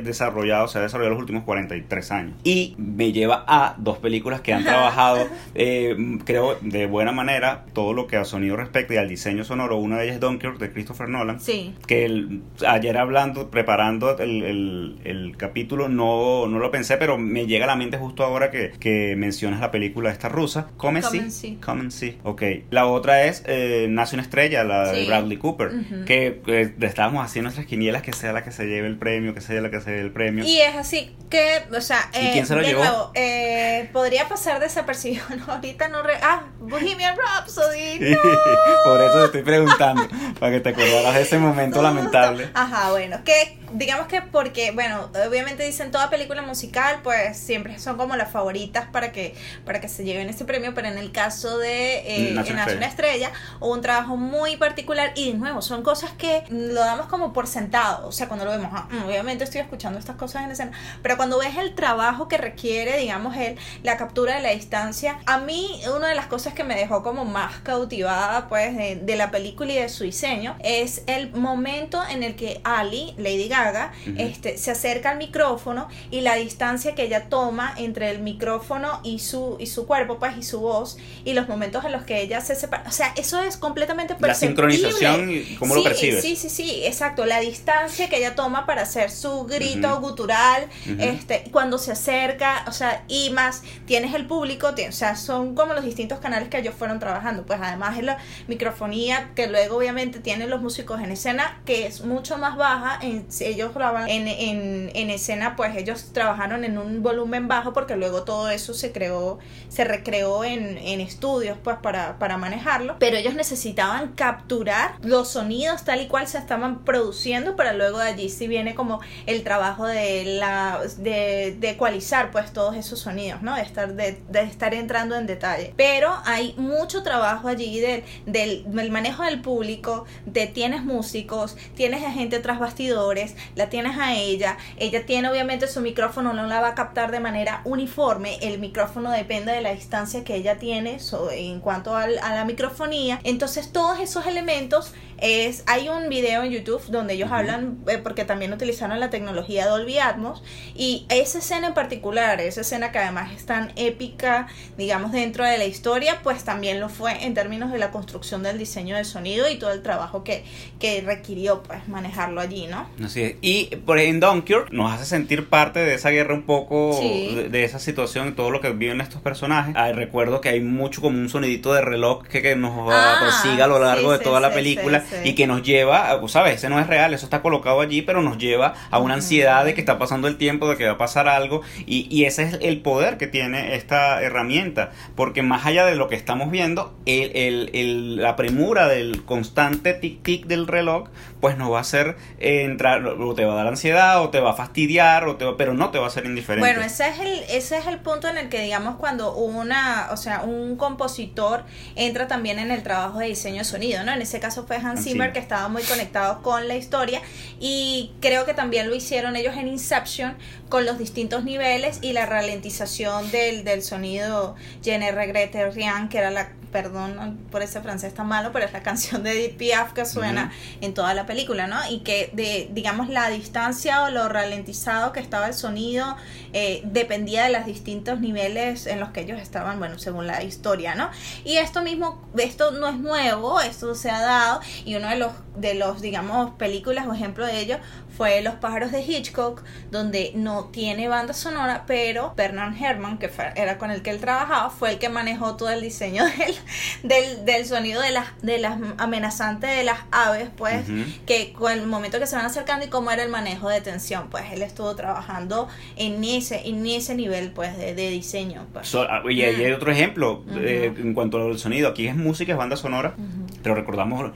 desarrollado, 0.02 0.68
se 0.68 0.78
ha 0.78 0.82
desarrollado 0.82 1.14
los 1.14 1.20
últimos 1.20 1.44
43 1.44 2.12
años. 2.12 2.34
Y 2.44 2.74
me 2.78 3.12
lleva 3.12 3.44
a 3.46 3.74
dos 3.78 3.98
películas 3.98 4.40
que 4.40 4.52
han 4.52 4.64
trabajado, 4.64 5.26
eh, 5.54 5.96
creo, 6.24 6.56
de 6.60 6.86
buena 6.86 7.12
manera, 7.12 7.64
todo 7.72 7.92
lo 7.92 8.06
que 8.06 8.16
a 8.16 8.24
sonido 8.24 8.56
respecta 8.56 8.94
y 8.94 8.96
al 8.96 9.08
diseño 9.08 9.44
sonoro. 9.44 9.76
Una 9.76 9.98
de 9.98 10.04
ellas 10.04 10.14
es 10.16 10.20
Dunkirk, 10.20 10.58
de 10.58 10.72
Christopher 10.72 11.08
Nolan. 11.08 11.40
Sí. 11.40 11.74
Que 11.86 12.40
ayer 12.66 12.96
hablando, 12.96 13.50
preparando 13.50 14.16
el, 14.18 14.98
el, 15.04 15.36
capítulo, 15.36 15.88
no, 15.88 16.46
no 16.46 16.58
lo 16.58 16.70
pensé, 16.70 16.96
pero 16.96 17.18
me 17.18 17.46
llega 17.46 17.64
a 17.64 17.68
la 17.68 17.76
mente 17.76 17.98
justo 17.98 18.24
ahora 18.24 18.50
que, 18.50 18.72
que 18.78 19.16
mencionas 19.16 19.60
la 19.60 19.70
película 19.70 20.10
esta 20.10 20.28
rusa. 20.28 20.68
Come, 20.76 21.02
See. 21.02 21.58
Come 21.64 21.90
See. 21.90 22.18
Ok. 22.22 22.42
La 22.70 22.86
otra 22.86 23.24
es 23.24 23.42
eh, 23.46 23.86
Nace 23.88 24.16
una 24.16 24.22
estrella, 24.22 24.64
la 24.64 24.92
de 24.92 25.06
Bradley 25.06 25.36
Cooper. 25.36 25.70
Que, 26.06 26.40
que 26.44 26.74
estábamos 26.86 27.24
haciendo 27.24 27.46
nuestras 27.46 27.66
quinielas 27.66 28.02
que 28.02 28.12
sea 28.12 28.32
la 28.32 28.42
que 28.42 28.52
se 28.52 28.66
lleve 28.66 28.86
el 28.86 28.96
premio, 28.96 29.34
que 29.34 29.40
sea 29.40 29.60
la 29.60 29.65
que 29.70 29.80
se 29.80 30.00
el 30.00 30.12
premio. 30.12 30.44
Y 30.44 30.60
es 30.60 30.76
así 30.76 31.14
que, 31.30 31.64
o 31.76 31.80
sea, 31.80 32.10
¿Y 32.12 32.32
quién 32.32 32.46
se 32.46 32.54
lo 32.54 32.62
llevó? 32.62 33.10
Eh, 33.14 33.88
podría 33.92 34.28
pasar 34.28 34.60
desapercibido, 34.60 35.24
¿no? 35.36 35.52
Ahorita 35.52 35.88
no... 35.88 36.02
Re 36.02 36.14
ah, 36.22 36.44
Bohemian 36.60 37.16
Rhapsody, 37.16 38.00
no. 38.00 38.18
Por 38.84 39.00
eso 39.00 39.18
te 39.18 39.24
estoy 39.24 39.42
preguntando, 39.42 40.08
para 40.38 40.52
que 40.52 40.60
te 40.60 40.68
acordaras 40.70 41.14
de 41.14 41.22
ese 41.22 41.38
momento 41.38 41.82
lamentable. 41.82 42.50
Ajá, 42.54 42.90
bueno, 42.90 43.18
que 43.24 43.58
digamos 43.72 44.06
que 44.06 44.22
porque, 44.22 44.70
bueno, 44.72 45.10
obviamente 45.26 45.64
dicen 45.64 45.90
toda 45.90 46.10
película 46.10 46.42
musical, 46.42 47.00
pues 47.02 47.36
siempre 47.36 47.78
son 47.78 47.96
como 47.96 48.16
las 48.16 48.30
favoritas 48.30 48.86
para 48.88 49.12
que, 49.12 49.34
para 49.64 49.80
que 49.80 49.88
se 49.88 50.04
lleven 50.04 50.28
ese 50.28 50.44
premio, 50.44 50.74
pero 50.74 50.88
en 50.88 50.98
el 50.98 51.12
caso 51.12 51.58
de 51.58 52.28
eh, 52.28 52.32
Nace 52.32 52.52
una 52.52 52.86
estrella, 52.86 53.32
hubo 53.60 53.72
un 53.72 53.80
trabajo 53.80 54.16
muy 54.16 54.56
particular 54.56 55.12
y 55.14 55.32
de 55.32 55.38
nuevo, 55.38 55.62
son 55.62 55.82
cosas 55.82 56.12
que 56.12 56.44
lo 56.50 56.80
damos 56.80 57.06
como 57.06 57.32
por 57.32 57.46
sentado, 57.46 58.06
o 58.06 58.12
sea, 58.12 58.28
cuando 58.28 58.44
lo 58.44 58.52
vemos, 58.52 58.70
ah, 58.72 58.88
obviamente 59.06 59.44
estoy 59.44 59.55
escuchando 59.60 59.98
estas 59.98 60.16
cosas 60.16 60.44
en 60.44 60.50
escena, 60.50 60.72
pero 61.02 61.16
cuando 61.16 61.38
ves 61.38 61.56
el 61.56 61.74
trabajo 61.74 62.28
que 62.28 62.38
requiere, 62.38 62.98
digamos, 62.98 63.36
el, 63.36 63.56
la 63.82 63.96
captura 63.96 64.36
de 64.36 64.42
la 64.42 64.50
distancia, 64.50 65.18
a 65.26 65.38
mí 65.38 65.80
una 65.94 66.08
de 66.08 66.14
las 66.14 66.26
cosas 66.26 66.54
que 66.54 66.64
me 66.64 66.74
dejó 66.74 67.02
como 67.02 67.24
más 67.24 67.58
cautivada, 67.60 68.48
pues, 68.48 68.76
de, 68.76 69.16
la 69.16 69.30
película 69.30 69.72
y 69.72 69.76
de 69.76 69.88
su 69.88 70.04
diseño, 70.04 70.56
es 70.60 71.02
el 71.06 71.32
momento 71.32 72.02
en 72.10 72.22
el 72.22 72.36
que 72.36 72.60
Ali, 72.64 73.14
Lady 73.16 73.48
Gaga, 73.48 73.92
este, 74.18 74.58
se 74.58 74.70
acerca 74.70 75.10
al 75.10 75.18
micrófono 75.18 75.88
y 76.10 76.20
la 76.20 76.34
distancia 76.34 76.94
que 76.94 77.04
ella 77.04 77.28
toma 77.28 77.74
entre 77.78 78.10
el 78.10 78.20
micrófono 78.20 79.00
y 79.02 79.20
su, 79.20 79.56
y 79.58 79.66
su 79.66 79.86
cuerpo, 79.86 80.18
pues, 80.18 80.36
y 80.36 80.42
su 80.42 80.60
voz, 80.60 80.98
y 81.24 81.32
los 81.32 81.48
momentos 81.48 81.84
en 81.84 81.92
los 81.92 82.04
que 82.04 82.20
ella 82.20 82.40
se 82.40 82.54
separa. 82.54 82.84
O 82.86 82.92
sea, 82.92 83.12
eso 83.16 83.40
es 83.42 83.56
completamente 83.56 84.14
perceptible. 84.14 84.66
La 84.66 84.72
sincronización, 84.72 85.56
¿cómo 85.58 85.74
lo 85.74 85.82
percibes? 85.82 86.22
Sí, 86.22 86.36
sí, 86.36 86.50
sí, 86.50 86.82
exacto. 86.84 87.24
La 87.24 87.40
distancia 87.40 88.08
que 88.08 88.18
ella 88.18 88.34
toma 88.34 88.66
para 88.66 88.82
hacer 88.82 89.10
su 89.10 89.45
grito 89.46 90.00
gutural, 90.00 90.68
este, 90.98 91.44
cuando 91.50 91.78
se 91.78 91.92
acerca, 91.92 92.64
o 92.68 92.72
sea, 92.72 93.04
y 93.08 93.30
más, 93.30 93.62
tienes 93.86 94.14
el 94.14 94.26
público, 94.26 94.68
o 94.68 94.92
sea, 94.92 95.16
son 95.16 95.54
como 95.54 95.74
los 95.74 95.84
distintos 95.84 96.18
canales 96.18 96.48
que 96.48 96.58
ellos 96.58 96.74
fueron 96.74 96.98
trabajando, 96.98 97.44
pues 97.46 97.60
además 97.62 97.98
es 97.98 98.04
la 98.04 98.18
microfonía 98.48 99.30
que 99.34 99.46
luego 99.46 99.76
obviamente 99.76 100.20
tienen 100.20 100.50
los 100.50 100.60
músicos 100.60 101.00
en 101.00 101.10
escena, 101.10 101.60
que 101.64 101.86
es 101.86 102.04
mucho 102.04 102.38
más 102.38 102.56
baja, 102.56 102.98
en, 103.02 103.26
ellos 103.40 103.74
graban 103.74 104.08
en, 104.08 104.28
en, 104.28 104.90
en 104.94 105.10
escena, 105.10 105.56
pues 105.56 105.76
ellos 105.76 106.12
trabajaron 106.12 106.64
en 106.64 106.78
un 106.78 107.02
volumen 107.02 107.48
bajo 107.48 107.72
porque 107.72 107.96
luego 107.96 108.24
todo 108.24 108.50
eso 108.50 108.74
se 108.74 108.92
creó, 108.92 109.38
se 109.68 109.84
recreó 109.84 110.44
en, 110.44 110.78
en 110.78 111.00
estudios, 111.00 111.58
pues 111.62 111.76
para, 111.82 112.18
para 112.18 112.36
manejarlo, 112.36 112.96
pero 112.98 113.16
ellos 113.16 113.34
necesitaban 113.34 114.12
capturar 114.12 114.96
los 115.02 115.28
sonidos 115.28 115.84
tal 115.84 116.02
y 116.02 116.08
cual 116.08 116.26
se 116.26 116.38
estaban 116.38 116.84
produciendo 116.84 117.56
para 117.56 117.72
luego 117.72 117.98
de 117.98 118.08
allí 118.08 118.28
si 118.28 118.48
viene 118.48 118.74
como 118.74 119.00
el 119.26 119.35
trabajo 119.42 119.86
de 119.86 120.24
la 120.38 120.80
de, 120.98 121.56
de 121.58 121.70
ecualizar 121.70 122.30
pues 122.30 122.52
todos 122.52 122.76
esos 122.76 122.98
sonidos, 123.00 123.42
¿no? 123.42 123.54
De 123.54 123.62
estar, 123.62 123.94
de, 123.94 124.18
estar 124.34 124.74
entrando 124.74 125.16
en 125.16 125.26
detalle. 125.26 125.72
Pero 125.76 126.14
hay 126.24 126.54
mucho 126.56 127.02
trabajo 127.02 127.48
allí 127.48 127.80
del, 127.80 128.04
del, 128.26 128.90
manejo 128.90 129.22
del 129.24 129.40
público, 129.40 130.04
de 130.24 130.46
tienes 130.46 130.84
músicos, 130.84 131.56
tienes 131.74 132.04
a 132.04 132.10
gente 132.10 132.38
tras 132.40 132.58
bastidores, 132.58 133.34
la 133.54 133.68
tienes 133.68 133.98
a 133.98 134.14
ella, 134.14 134.56
ella 134.76 135.06
tiene 135.06 135.28
obviamente 135.28 135.66
su 135.68 135.80
micrófono, 135.80 136.32
no 136.32 136.46
la 136.46 136.60
va 136.60 136.68
a 136.68 136.74
captar 136.74 137.10
de 137.10 137.20
manera 137.20 137.62
uniforme, 137.64 138.38
el 138.42 138.58
micrófono 138.58 139.10
depende 139.10 139.52
de 139.52 139.60
la 139.60 139.72
distancia 139.72 140.24
que 140.24 140.36
ella 140.36 140.58
tiene 140.58 140.98
en 141.32 141.60
cuanto 141.60 141.94
a 141.96 142.06
la 142.06 142.44
microfonía, 142.44 143.20
entonces 143.24 143.72
todos 143.72 144.00
esos 144.00 144.26
elementos 144.26 144.92
es, 145.18 145.62
hay 145.66 145.88
un 145.88 146.08
video 146.08 146.42
en 146.42 146.50
YouTube 146.50 146.82
donde 146.88 147.14
ellos 147.14 147.30
hablan, 147.32 147.78
eh, 147.88 147.98
porque 147.98 148.24
también 148.24 148.52
utilizaron 148.52 149.00
la 149.00 149.10
tecnología 149.10 149.66
Dolby 149.66 149.98
Atmos, 149.98 150.42
y 150.74 151.06
esa 151.08 151.38
escena 151.38 151.68
en 151.68 151.74
particular, 151.74 152.40
esa 152.40 152.60
escena 152.60 152.92
que 152.92 152.98
además 152.98 153.32
es 153.32 153.46
tan 153.46 153.72
épica, 153.76 154.48
digamos, 154.76 155.12
dentro 155.12 155.44
de 155.44 155.58
la 155.58 155.64
historia, 155.64 156.20
pues 156.22 156.44
también 156.44 156.80
lo 156.80 156.88
fue 156.88 157.24
en 157.24 157.34
términos 157.34 157.72
de 157.72 157.78
la 157.78 157.90
construcción 157.90 158.42
del 158.42 158.58
diseño 158.58 158.96
del 158.96 159.04
sonido 159.04 159.48
y 159.48 159.58
todo 159.58 159.72
el 159.72 159.82
trabajo 159.82 160.24
que, 160.24 160.44
que 160.78 161.00
requirió, 161.00 161.62
pues, 161.62 161.88
manejarlo 161.88 162.40
allí, 162.40 162.66
¿no? 162.66 162.88
Así 163.02 163.22
es. 163.22 163.36
Y 163.40 163.76
por 163.84 163.98
en 163.98 164.20
Dunkirk 164.20 164.70
nos 164.72 164.92
hace 164.92 165.04
sentir 165.04 165.48
parte 165.48 165.80
de 165.80 165.94
esa 165.94 166.10
guerra 166.10 166.34
un 166.34 166.42
poco, 166.42 166.98
de, 167.00 167.64
esa 167.64 167.78
situación 167.78 168.28
y 168.28 168.32
todo 168.32 168.50
lo 168.50 168.60
que 168.60 168.70
viven 168.70 169.00
estos 169.00 169.22
personajes. 169.22 169.74
recuerdo 169.94 170.40
que 170.40 170.50
hay 170.50 170.60
mucho 170.60 171.00
como 171.00 171.18
un 171.18 171.28
sonidito 171.28 171.72
de 171.72 171.80
reloj 171.80 172.24
que, 172.26 172.42
que 172.42 172.54
nos 172.54 172.72
ah, 172.92 173.16
persigue 173.20 173.62
a 173.62 173.66
lo 173.66 173.78
largo 173.78 174.12
de 174.12 174.18
toda 174.18 174.40
la 174.40 174.52
película 174.52 175.05
y 175.24 175.34
que 175.34 175.46
nos 175.46 175.62
lleva, 175.62 176.20
¿sabes? 176.28 176.56
Ese 176.56 176.68
no 176.68 176.78
es 176.80 176.86
real, 176.86 177.14
eso 177.14 177.26
está 177.26 177.42
colocado 177.42 177.80
allí, 177.80 178.02
pero 178.02 178.22
nos 178.22 178.38
lleva 178.38 178.74
a 178.90 178.98
una 178.98 179.14
ansiedad 179.14 179.64
de 179.64 179.74
que 179.74 179.80
está 179.80 179.98
pasando 179.98 180.28
el 180.28 180.36
tiempo, 180.36 180.68
de 180.68 180.76
que 180.76 180.86
va 180.86 180.92
a 180.92 180.98
pasar 180.98 181.28
algo 181.28 181.62
y, 181.86 182.06
y 182.10 182.24
ese 182.24 182.42
es 182.44 182.58
el 182.60 182.80
poder 182.80 183.16
que 183.18 183.26
tiene 183.26 183.74
esta 183.74 184.22
herramienta, 184.22 184.90
porque 185.14 185.42
más 185.42 185.66
allá 185.66 185.84
de 185.86 185.96
lo 185.96 186.08
que 186.08 186.16
estamos 186.16 186.50
viendo, 186.50 186.94
el, 187.06 187.32
el, 187.34 187.70
el, 187.74 188.16
la 188.16 188.36
premura 188.36 188.88
del 188.88 189.24
constante 189.24 190.00
tic-tic 190.00 190.46
del 190.46 190.66
reloj, 190.66 191.08
pues 191.40 191.56
nos 191.56 191.72
va 191.72 191.78
a 191.78 191.80
hacer 191.82 192.16
entrar, 192.38 193.06
o 193.06 193.34
te 193.34 193.44
va 193.44 193.52
a 193.52 193.56
dar 193.56 193.66
ansiedad, 193.66 194.22
o 194.22 194.30
te 194.30 194.40
va 194.40 194.50
a 194.50 194.54
fastidiar, 194.54 195.28
o 195.28 195.36
te 195.36 195.46
pero 195.56 195.74
no 195.74 195.90
te 195.90 195.98
va 195.98 196.04
a 196.04 196.08
hacer 196.08 196.26
indiferente. 196.26 196.68
Bueno, 196.68 196.84
ese 196.84 197.08
es 197.08 197.20
el, 197.20 197.38
ese 197.50 197.78
es 197.78 197.86
el 197.86 197.98
punto 197.98 198.28
en 198.28 198.36
el 198.36 198.48
que 198.48 198.60
digamos 198.60 198.96
cuando 198.96 199.34
una, 199.34 200.08
o 200.10 200.16
sea, 200.16 200.42
un 200.42 200.76
compositor 200.76 201.64
entra 201.94 202.26
también 202.26 202.58
en 202.58 202.70
el 202.70 202.82
trabajo 202.82 203.18
de 203.18 203.26
diseño 203.26 203.58
de 203.58 203.64
sonido, 203.64 204.02
¿no? 204.04 204.12
En 204.12 204.22
ese 204.22 204.40
caso 204.40 204.66
fue 204.66 204.76
Hans 204.76 204.95
Zimmer 204.98 205.32
que 205.32 205.38
estaba 205.38 205.68
muy 205.68 205.82
conectado 205.82 206.42
con 206.42 206.68
la 206.68 206.76
historia 206.76 207.20
y 207.60 208.12
creo 208.20 208.44
que 208.44 208.54
también 208.54 208.88
lo 208.88 208.94
hicieron 208.94 209.36
ellos 209.36 209.56
en 209.56 209.68
Inception 209.68 210.36
con 210.68 210.84
los 210.84 210.98
distintos 210.98 211.44
niveles 211.44 211.98
y 212.02 212.12
la 212.12 212.26
ralentización 212.26 213.30
del, 213.30 213.64
del 213.64 213.82
sonido 213.82 214.54
Je 214.82 214.98
ne 214.98 215.12
regrette 215.12 215.70
rien, 215.72 216.08
que 216.08 216.18
era 216.18 216.30
la 216.30 216.50
perdón 216.70 217.38
por 217.50 217.62
ese 217.62 217.80
francés 217.80 218.14
tan 218.14 218.26
malo, 218.26 218.50
pero 218.52 218.64
es 218.64 218.72
la 218.72 218.82
canción 218.82 219.22
de 219.22 219.32
Edith 219.32 219.56
Piaf 219.56 219.92
que 219.92 220.04
suena 220.04 220.52
en 220.80 220.94
toda 220.94 221.14
la 221.14 221.26
película, 221.26 221.66
¿no? 221.66 221.76
Y 221.90 222.00
que 222.00 222.30
de, 222.32 222.68
digamos, 222.72 223.08
la 223.08 223.28
distancia 223.28 224.02
o 224.04 224.10
lo 224.10 224.28
ralentizado 224.28 225.12
que 225.12 225.20
estaba 225.20 225.46
el 225.46 225.54
sonido 225.54 226.16
eh, 226.52 226.82
dependía 226.84 227.44
de 227.44 227.52
los 227.52 227.66
distintos 227.66 228.20
niveles 228.20 228.86
en 228.86 229.00
los 229.00 229.10
que 229.10 229.20
ellos 229.20 229.40
estaban, 229.40 229.78
bueno, 229.78 229.98
según 229.98 230.26
la 230.26 230.42
historia, 230.42 230.94
¿no? 230.94 231.10
Y 231.44 231.56
esto 231.56 231.82
mismo, 231.82 232.22
esto 232.36 232.72
no 232.72 232.88
es 232.88 232.96
nuevo, 232.96 233.60
esto 233.60 233.94
se 233.94 234.10
ha 234.10 234.20
dado 234.20 234.60
y 234.84 234.94
uno 234.96 235.08
de 235.08 235.16
los, 235.16 235.32
de 235.56 235.74
los, 235.74 236.00
digamos, 236.00 236.52
películas 236.52 237.06
o 237.06 237.12
ejemplo 237.12 237.46
de 237.46 237.60
ello 237.60 237.78
fue 238.16 238.40
Los 238.42 238.54
pájaros 238.54 238.92
de 238.92 239.02
Hitchcock, 239.02 239.62
donde 239.90 240.32
no 240.34 240.66
tiene 240.66 241.08
banda 241.08 241.34
sonora, 241.34 241.84
pero 241.86 242.32
Bernard 242.36 242.74
Herrmann, 242.80 243.18
que 243.18 243.30
era 243.56 243.78
con 243.78 243.90
el 243.90 244.02
que 244.02 244.10
él 244.10 244.20
trabajaba, 244.20 244.70
fue 244.70 244.92
el 244.92 244.98
que 244.98 245.08
manejó 245.08 245.56
todo 245.56 245.70
el 245.70 245.82
diseño 245.82 246.24
del, 246.38 246.54
del, 247.02 247.44
del 247.44 247.66
sonido 247.66 248.00
de 248.00 248.10
las, 248.10 248.26
de 248.42 248.58
las 248.58 248.78
amenazantes 248.98 249.76
de 249.76 249.84
las 249.84 250.00
aves, 250.10 250.48
pues, 250.56 250.84
que 251.26 251.52
con 251.52 251.72
el 251.72 251.86
momento 251.86 252.18
que 252.18 252.26
se 252.26 252.36
van 252.36 252.46
acercando 252.46 252.86
y 252.86 252.88
cómo 252.88 253.10
era 253.10 253.22
el 253.22 253.28
manejo 253.28 253.68
de 253.68 253.80
tensión, 253.80 254.28
pues 254.30 254.44
él 254.52 254.62
estuvo 254.62 254.94
trabajando 254.94 255.68
en 255.96 256.22
ese, 256.24 256.66
en 256.68 256.86
ese 256.86 257.14
nivel, 257.14 257.50
pues, 257.50 257.76
de, 257.76 257.94
diseño. 257.94 258.66
Pues. 258.72 258.94
Ah, 258.94 259.22
y 259.28 259.42
hay 259.42 259.72
otro 259.72 259.90
ejemplo 259.90 260.42
eh, 260.56 260.92
en 260.96 261.12
cuanto 261.14 261.38
al 261.38 261.58
sonido, 261.58 261.88
aquí 261.88 262.06
es 262.06 262.16
música, 262.16 262.52
es 262.52 262.58
banda 262.58 262.76
sonora, 262.76 263.14
pero 263.62 263.74
recordamos 263.74 264.32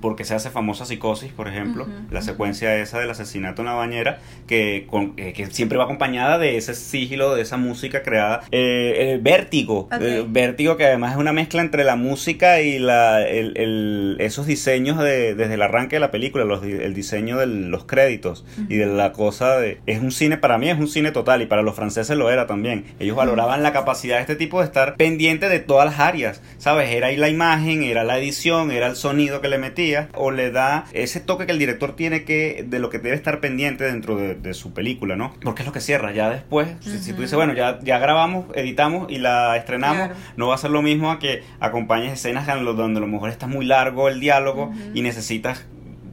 porque 0.00 0.24
se 0.24 0.34
hace 0.34 0.50
famosa 0.50 0.84
Psicosis, 0.84 1.32
por 1.32 1.48
ejemplo, 1.48 1.86
la 2.10 2.22
secuencia 2.22 2.76
esa 2.76 3.00
del 3.00 3.10
asesinato 3.20 3.62
en 3.62 3.66
la 3.66 3.74
bañera, 3.74 4.18
que, 4.46 4.86
con, 4.88 5.14
eh, 5.16 5.32
que 5.32 5.46
siempre 5.46 5.78
va 5.78 5.84
acompañada 5.84 6.38
de 6.38 6.56
ese 6.56 6.74
sigilo, 6.74 7.34
de 7.34 7.42
esa 7.42 7.56
música 7.56 8.02
creada. 8.02 8.42
Eh, 8.50 9.18
vértigo, 9.20 9.88
vértigo 10.28 10.76
que 10.76 10.86
además 10.86 11.12
es 11.12 11.18
una 11.18 11.32
mezcla 11.32 11.62
entre 11.62 11.84
la 11.84 11.96
música 11.96 12.60
y 12.60 12.78
la, 12.78 13.26
el, 13.26 14.16
esos 14.20 14.46
diseños 14.46 14.98
de, 14.98 15.34
desde 15.34 15.54
el 15.54 15.62
arranque 15.62 15.96
de 15.96 16.00
la 16.00 16.10
película, 16.10 16.44
los, 16.44 16.62
el 16.62 16.94
diseño 16.94 17.38
de 17.38 17.46
los 17.46 17.84
créditos 17.84 18.44
y 18.68 18.76
de 18.76 18.86
la 18.86 19.12
cosa 19.12 19.58
de... 19.58 19.80
Es 19.86 20.00
un 20.00 20.12
cine, 20.12 20.36
para 20.36 20.58
mí 20.58 20.68
es 20.70 20.78
un 20.78 20.88
cine 20.88 21.12
total 21.12 21.42
y 21.42 21.46
para 21.46 21.62
los 21.62 21.74
franceses 21.74 22.16
lo 22.16 22.30
era 22.30 22.46
también. 22.46 22.84
Ellos 22.98 23.16
valoraban 23.16 23.62
la 23.62 23.72
capacidad 23.72 24.16
de 24.16 24.22
este 24.22 24.36
tipo 24.36 24.60
de 24.60 24.66
estar 24.66 24.96
pendiente 24.96 25.48
de 25.48 25.60
todas 25.60 25.86
las 25.86 26.00
áreas, 26.00 26.42
¿sabes? 26.58 26.90
Era 26.90 27.08
ahí 27.08 27.16
la 27.16 27.28
imagen, 27.28 27.82
era 27.82 28.04
la 28.04 28.18
edición, 28.18 28.70
era 28.70 28.86
el 28.86 28.96
sonido 28.96 29.40
que 29.40 29.48
le 29.48 29.58
metía 29.58 30.08
o 30.14 30.30
le 30.30 30.50
da 30.50 30.86
ese 30.92 31.20
toque 31.20 31.46
que 31.46 31.52
el 31.52 31.58
director 31.58 31.94
tiene 31.96 32.24
que, 32.24 32.64
de 32.66 32.78
lo 32.78 32.90
que 32.90 32.98
debe 33.08 33.16
estar 33.16 33.40
pendiente 33.40 33.84
dentro 33.84 34.16
de, 34.16 34.54
su 34.54 34.72
película, 34.72 35.16
¿no? 35.16 35.34
Porque 35.42 35.62
es 35.62 35.66
lo 35.66 35.72
que 35.72 35.80
cierra, 35.80 36.12
ya 36.12 36.30
después, 36.30 36.68
si, 36.80 37.12
tú 37.12 37.20
dices, 37.20 37.34
bueno, 37.34 37.52
ya, 37.52 37.78
ya 37.82 37.98
grabamos, 37.98 38.46
editamos 38.54 39.10
y 39.10 39.18
la 39.18 39.56
estrenamos, 39.56 40.10
no 40.36 40.48
va 40.48 40.54
a 40.54 40.58
ser 40.58 40.70
lo 40.70 40.82
mismo 40.82 41.10
a 41.10 41.18
que 41.18 41.42
acompañes 41.60 42.12
escenas 42.12 42.46
donde 42.46 42.98
a 42.98 43.00
lo 43.00 43.06
mejor 43.06 43.30
está 43.30 43.46
muy 43.46 43.66
largo 43.66 44.08
el 44.08 44.20
diálogo 44.20 44.72
y 44.94 45.02
necesitas 45.02 45.66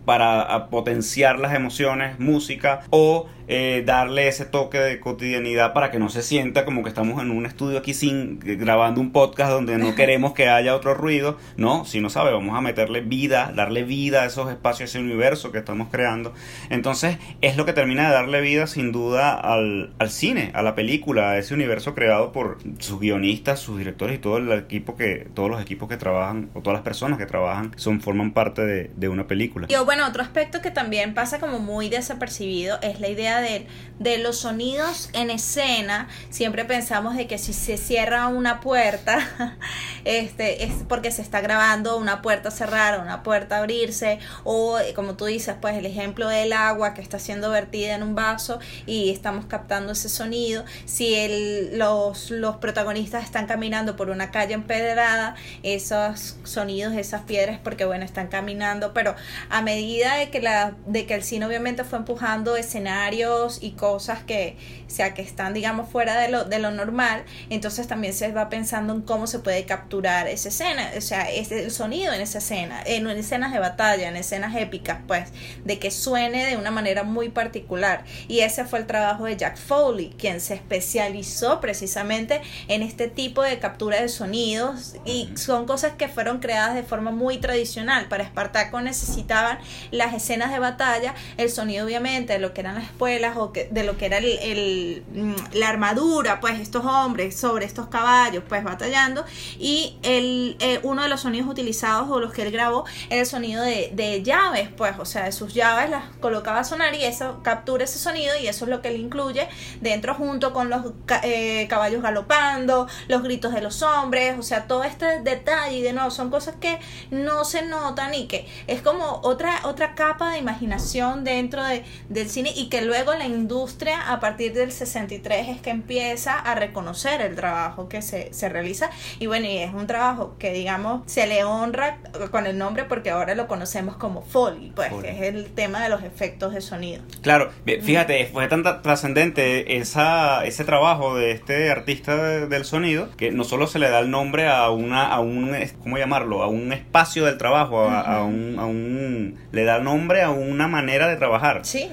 para 0.06 0.68
potenciar 0.70 1.40
las 1.40 1.54
emociones, 1.54 2.20
música 2.20 2.82
o 2.90 3.28
eh, 3.48 3.84
darle 3.86 4.28
ese 4.28 4.46
toque 4.46 4.80
de 4.80 5.00
cotidianidad 5.00 5.74
para 5.74 5.92
que 5.92 6.00
no 6.00 6.10
se 6.10 6.24
sienta 6.24 6.66
como 6.66 6.82
que 6.82 6.90
estamos 6.90 7.22
en 7.22 7.30
un 7.30 7.46
estudio 7.46 7.78
aquí 7.78 7.94
sin 7.94 8.40
grabando 8.40 9.00
un 9.00 9.12
podcast 9.12 9.52
donde 9.52 9.78
no 9.78 9.94
queremos 9.96 10.34
que 10.34 10.50
haya 10.50 10.76
otro 10.76 10.96
ruido, 10.96 11.38
no, 11.56 11.86
si 11.86 12.02
no 12.02 12.10
sabe, 12.10 12.32
vamos 12.32 12.58
a 12.58 12.62
meterle 12.62 13.02
vida, 13.02 13.52
darle 13.56 13.84
vida 13.84 14.24
a 14.24 14.26
esos 14.26 14.50
espacios, 14.50 14.90
ese 14.90 15.00
universo 15.00 15.52
que 15.52 15.60
estamos 15.60 15.90
creando. 15.92 16.34
Entonces, 16.70 17.18
es 17.42 17.56
lo 17.56 17.66
que 17.66 17.74
termina 17.74 18.08
de 18.08 18.14
darle 18.14 18.42
vida 18.42 18.66
sin 18.66 18.92
duda 18.92 19.34
al, 19.34 19.94
al 20.00 20.10
cine, 20.10 20.52
a 20.56 20.64
la 20.64 20.74
película, 20.74 21.32
a 21.32 21.38
ese 21.38 21.54
universo 21.54 21.94
creado 21.94 22.32
por 22.32 22.58
sus 22.80 23.00
guionistas, 23.00 23.60
sus 23.60 23.78
directores 23.78 24.16
y 24.16 24.20
todo 24.20 24.38
el 24.38 24.52
equipo 24.54 24.96
que, 24.96 25.28
todos 25.34 25.52
los 25.52 25.62
equipos 25.62 25.88
que 25.88 25.98
trabajan, 25.98 26.50
o 26.56 26.62
todas 26.62 26.78
las 26.78 26.84
personas 26.84 27.20
que 27.20 27.28
trabajan, 27.28 27.74
son, 27.76 28.02
forman 28.02 28.32
parte 28.32 28.66
de, 28.66 28.92
de 28.96 29.08
una 29.08 29.28
película. 29.28 29.68
Y 29.70 29.76
bueno, 29.86 29.95
otro 30.02 30.24
aspecto 30.24 30.62
que 30.62 30.72
también 30.72 31.14
pasa 31.14 31.40
como 31.40 31.60
muy 31.60 31.90
desapercibido 31.90 32.80
es 32.82 33.00
la 33.00 33.08
idea 33.08 33.42
de, 33.42 33.68
de 34.00 34.18
los 34.18 34.40
sonidos 34.40 35.10
en 35.14 35.30
escena, 35.30 36.10
siempre 36.30 36.66
pensamos 36.66 37.16
de 37.16 37.28
que 37.28 37.38
si 37.38 37.54
se 37.54 37.78
cierra 37.78 38.28
una 38.28 38.60
puerta, 38.60 39.20
este, 40.06 40.66
es 40.66 40.74
porque 40.90 41.12
se 41.12 41.22
está 41.22 41.42
grabando 41.42 41.98
una 41.98 42.22
puerta 42.22 42.52
cerrar, 42.52 43.00
una 43.00 43.24
puerta 43.24 43.58
abrirse, 43.58 44.20
o 44.44 44.80
eh, 44.80 44.94
como 44.94 45.16
tú 45.16 45.26
dices, 45.26 45.56
pues 45.62 45.78
el 45.78 45.86
ejemplo 45.86 46.28
del 46.28 46.54
agua 46.54 46.94
que 46.94 47.02
está 47.02 47.20
siendo 47.20 47.50
vertida 47.50 47.96
en 47.96 48.04
un 48.04 48.16
vaso 48.16 48.60
y 48.86 49.12
estamos 49.12 49.46
captando 49.46 49.94
ese 49.94 50.10
sonido. 50.10 50.66
Si 50.86 51.16
el, 51.16 51.78
los, 51.78 52.32
los 52.32 52.58
protagonistas 52.58 53.24
están 53.24 53.48
caminando 53.48 53.96
por 53.96 54.10
una 54.10 54.32
calle 54.32 54.54
empedrada, 54.54 55.36
esos 55.64 56.38
sonidos, 56.44 56.94
esas 56.94 57.22
piedras, 57.22 57.60
porque 57.64 57.86
bueno, 57.86 58.04
están 58.04 58.28
caminando, 58.28 58.94
pero 58.94 59.16
a 59.50 59.62
medida 59.62 59.85
de 59.94 60.30
que, 60.32 60.42
la, 60.42 60.76
de 60.86 61.06
que 61.06 61.14
el 61.14 61.24
cine 61.24 61.46
obviamente 61.46 61.84
fue 61.84 62.00
empujando 62.00 62.56
escenarios, 62.56 63.60
y 63.62 63.72
cosas 63.72 64.24
que, 64.24 64.58
sea, 64.88 65.14
que 65.14 65.22
están, 65.22 65.54
digamos, 65.54 65.90
fuera 65.90 66.20
de 66.20 66.30
lo, 66.30 66.44
de 66.44 66.60
lo 66.60 66.72
normal, 66.72 67.24
entonces 67.50 67.88
también 67.88 68.14
se 68.14 68.32
va 68.32 68.50
pensando 68.50 68.94
en 68.94 69.02
cómo 69.02 69.28
se 69.28 69.40
puede 69.40 69.66
capturar 69.66 70.28
esa 70.28 70.50
escena, 70.50 70.92
o 70.98 71.02
sea, 71.02 71.30
es 71.32 71.52
el 71.52 71.72
sonido 71.72 72.14
en 72.14 72.22
esa 72.22 72.40
escena, 72.40 72.82
en, 72.86 73.08
escenas 73.08 73.54
de 73.54 73.60
batalla, 73.60 74.08
en 74.08 74.16
escenas 74.16 74.56
épicas, 74.56 75.00
pues, 75.08 75.30
de 75.64 75.80
que 75.80 75.92
suene 75.92 76.46
de 76.46 76.58
una 76.58 76.72
manera 76.72 77.04
muy 77.04 77.30
particular. 77.30 78.04
Y 78.28 78.40
ese 78.40 78.66
fue 78.66 78.80
el 78.80 78.88
trabajo 78.88 79.26
de 79.26 79.38
Jack 79.38 79.58
Foley, 79.58 80.14
quien 80.18 80.42
se 80.42 80.56
especializó 80.56 81.60
precisamente 81.60 82.42
en 82.68 82.82
este 82.82 83.08
tipo 83.08 83.42
de 83.42 83.60
captura 83.60 84.02
de 84.02 84.10
sonidos 84.10 84.96
y 85.06 85.30
son 85.36 85.66
cosas 85.66 85.94
que 85.94 86.08
fueron 86.08 86.40
creadas 86.40 86.76
de 86.76 86.84
forma 86.84 87.12
muy 87.12 87.38
tradicional. 87.38 88.08
Para 88.08 88.24
Espartaco 88.24 88.82
necesitaban 88.82 89.60
las 89.92 90.14
escenas 90.14 90.52
de 90.52 90.60
batalla, 90.60 91.16
el 91.38 91.50
sonido 91.50 91.86
obviamente 91.86 92.34
de 92.34 92.40
lo 92.40 92.54
que 92.54 92.62
eran 92.62 92.76
las 92.76 93.38
o 93.38 93.52
que, 93.54 93.66
de 93.72 93.84
lo 93.84 93.98
que 93.98 94.06
era 94.08 94.18
el, 94.18 95.04
mm, 95.14 95.34
la 95.54 95.70
armadura, 95.70 96.40
pues 96.40 96.60
estos 96.60 96.86
hombres 96.86 97.36
sobre 97.36 97.66
estos 97.66 97.88
caballos, 97.88 98.44
pues 98.48 98.64
batallando. 98.64 99.26
Y 99.60 99.98
el, 100.04 100.58
eh, 100.60 100.80
uno 100.84 101.04
de 101.04 101.10
los 101.10 101.22
sonidos 101.22 101.48
utilizados 101.48 102.10
o 102.10 102.20
los 102.20 102.34
que 102.34 102.44
él 102.44 102.52
grabó 102.52 102.86
era 103.10 103.22
el 103.22 103.28
sonido 103.28 103.64
de, 103.64 103.92
de, 103.94 104.24
llaves, 104.24 104.70
pues, 104.76 104.94
o 105.00 105.06
sea, 105.06 105.26
de 105.26 105.32
sus 105.32 105.54
llaves 105.54 105.90
las 105.90 106.06
colocaba 106.20 106.60
a 106.60 106.64
sonar 106.64 106.96
y 106.96 107.04
eso 107.04 107.42
captura 107.44 107.84
ese 107.84 108.00
sonido 108.00 108.36
y 108.42 108.48
eso 108.48 108.66
es 108.66 108.72
lo 108.72 108.82
que 108.82 108.90
él 108.90 108.98
incluye 108.98 109.48
dentro 109.82 110.16
junto 110.16 110.54
con 110.54 110.70
los 110.70 110.94
eh, 111.24 111.68
caballos 111.70 112.02
galopando, 112.02 112.88
los 113.08 113.24
gritos 113.24 113.54
de 113.54 113.62
los 113.62 113.82
hombres, 113.82 114.38
o 114.40 114.44
sea, 114.44 114.68
todo 114.68 114.84
este 114.84 115.22
detalle 115.22 115.78
y 115.78 115.82
de 115.82 115.94
nuevo 115.94 116.12
son 116.12 116.30
cosas 116.30 116.56
que 116.60 116.80
no 117.12 117.46
se 117.46 117.64
notan 117.64 118.14
y 118.14 118.28
que 118.28 118.48
es 118.68 118.82
como 118.82 119.20
otra, 119.24 119.62
otra 119.66 119.96
capa 119.96 120.32
de 120.32 120.40
imaginación 120.40 121.24
dentro 121.24 121.64
de, 121.64 121.84
del 122.10 122.30
cine 122.30 122.52
y 122.56 122.70
que 122.70 122.82
luego 122.82 123.14
la 123.14 123.26
industria 123.26 124.12
a 124.12 124.20
partir 124.20 124.54
del 124.54 124.72
63 124.72 125.50
es 125.50 125.62
que 125.62 125.70
empieza 125.70 126.40
a 126.40 126.56
reconocer 126.56 127.22
el 127.22 127.36
trabajo 127.36 127.90
que 127.90 128.02
se, 128.02 128.34
se 128.34 128.50
realiza 128.50 128.90
y 129.20 129.28
bueno, 129.28 129.48
y 129.48 129.58
es 129.58 129.74
un 129.74 129.88
trabajo 129.88 130.36
que 130.40 130.54
digamos 130.54 131.02
se 131.06 131.28
le 131.28 131.44
honra 131.44 132.00
con 132.32 132.48
el 132.48 132.58
nombre 132.58 132.86
porque 132.86 133.10
ahora 133.10 133.36
lo 133.36 133.48
conocemos 133.48 133.98
como 133.98 134.22
Foley, 134.22 134.72
pues 134.76 134.92
que 134.94 135.10
es 135.10 135.22
el 135.22 135.48
tema 135.54 135.84
de 135.84 135.90
los 135.90 136.04
efectos 136.04 136.54
de 136.54 136.62
sonido. 136.62 137.04
Claro, 137.22 137.52
fíjate, 137.66 138.28
fue 138.28 138.48
tan 138.48 138.64
trascendente 138.82 139.78
esa 139.78 140.46
ese 140.46 140.64
trabajo 140.64 141.16
de 141.16 141.32
este 141.32 141.70
artista 141.72 142.16
del 142.48 142.66
sonido 142.66 143.10
que 143.18 143.32
no 143.32 143.44
solo 143.44 143.68
se 143.68 143.80
le 143.80 143.90
da 143.90 144.00
el 144.00 144.10
nombre 144.10 144.48
a 144.48 144.70
una 144.70 145.08
a 145.08 145.20
un 145.20 145.56
¿cómo 145.82 145.98
llamarlo? 145.98 146.44
a 146.44 146.48
un 146.48 146.74
espacio 146.74 147.26
del 147.26 147.38
trabajo, 147.38 147.90
a, 147.90 148.24
un, 148.24 148.58
a 148.60 148.66
un 148.66 149.38
le 149.56 149.64
da 149.64 149.80
nombre 149.80 150.22
a 150.22 150.32
una 150.32 150.68
manera 150.68 151.08
de 151.08 151.16
trabajar. 151.16 151.62
Sí. 151.64 151.90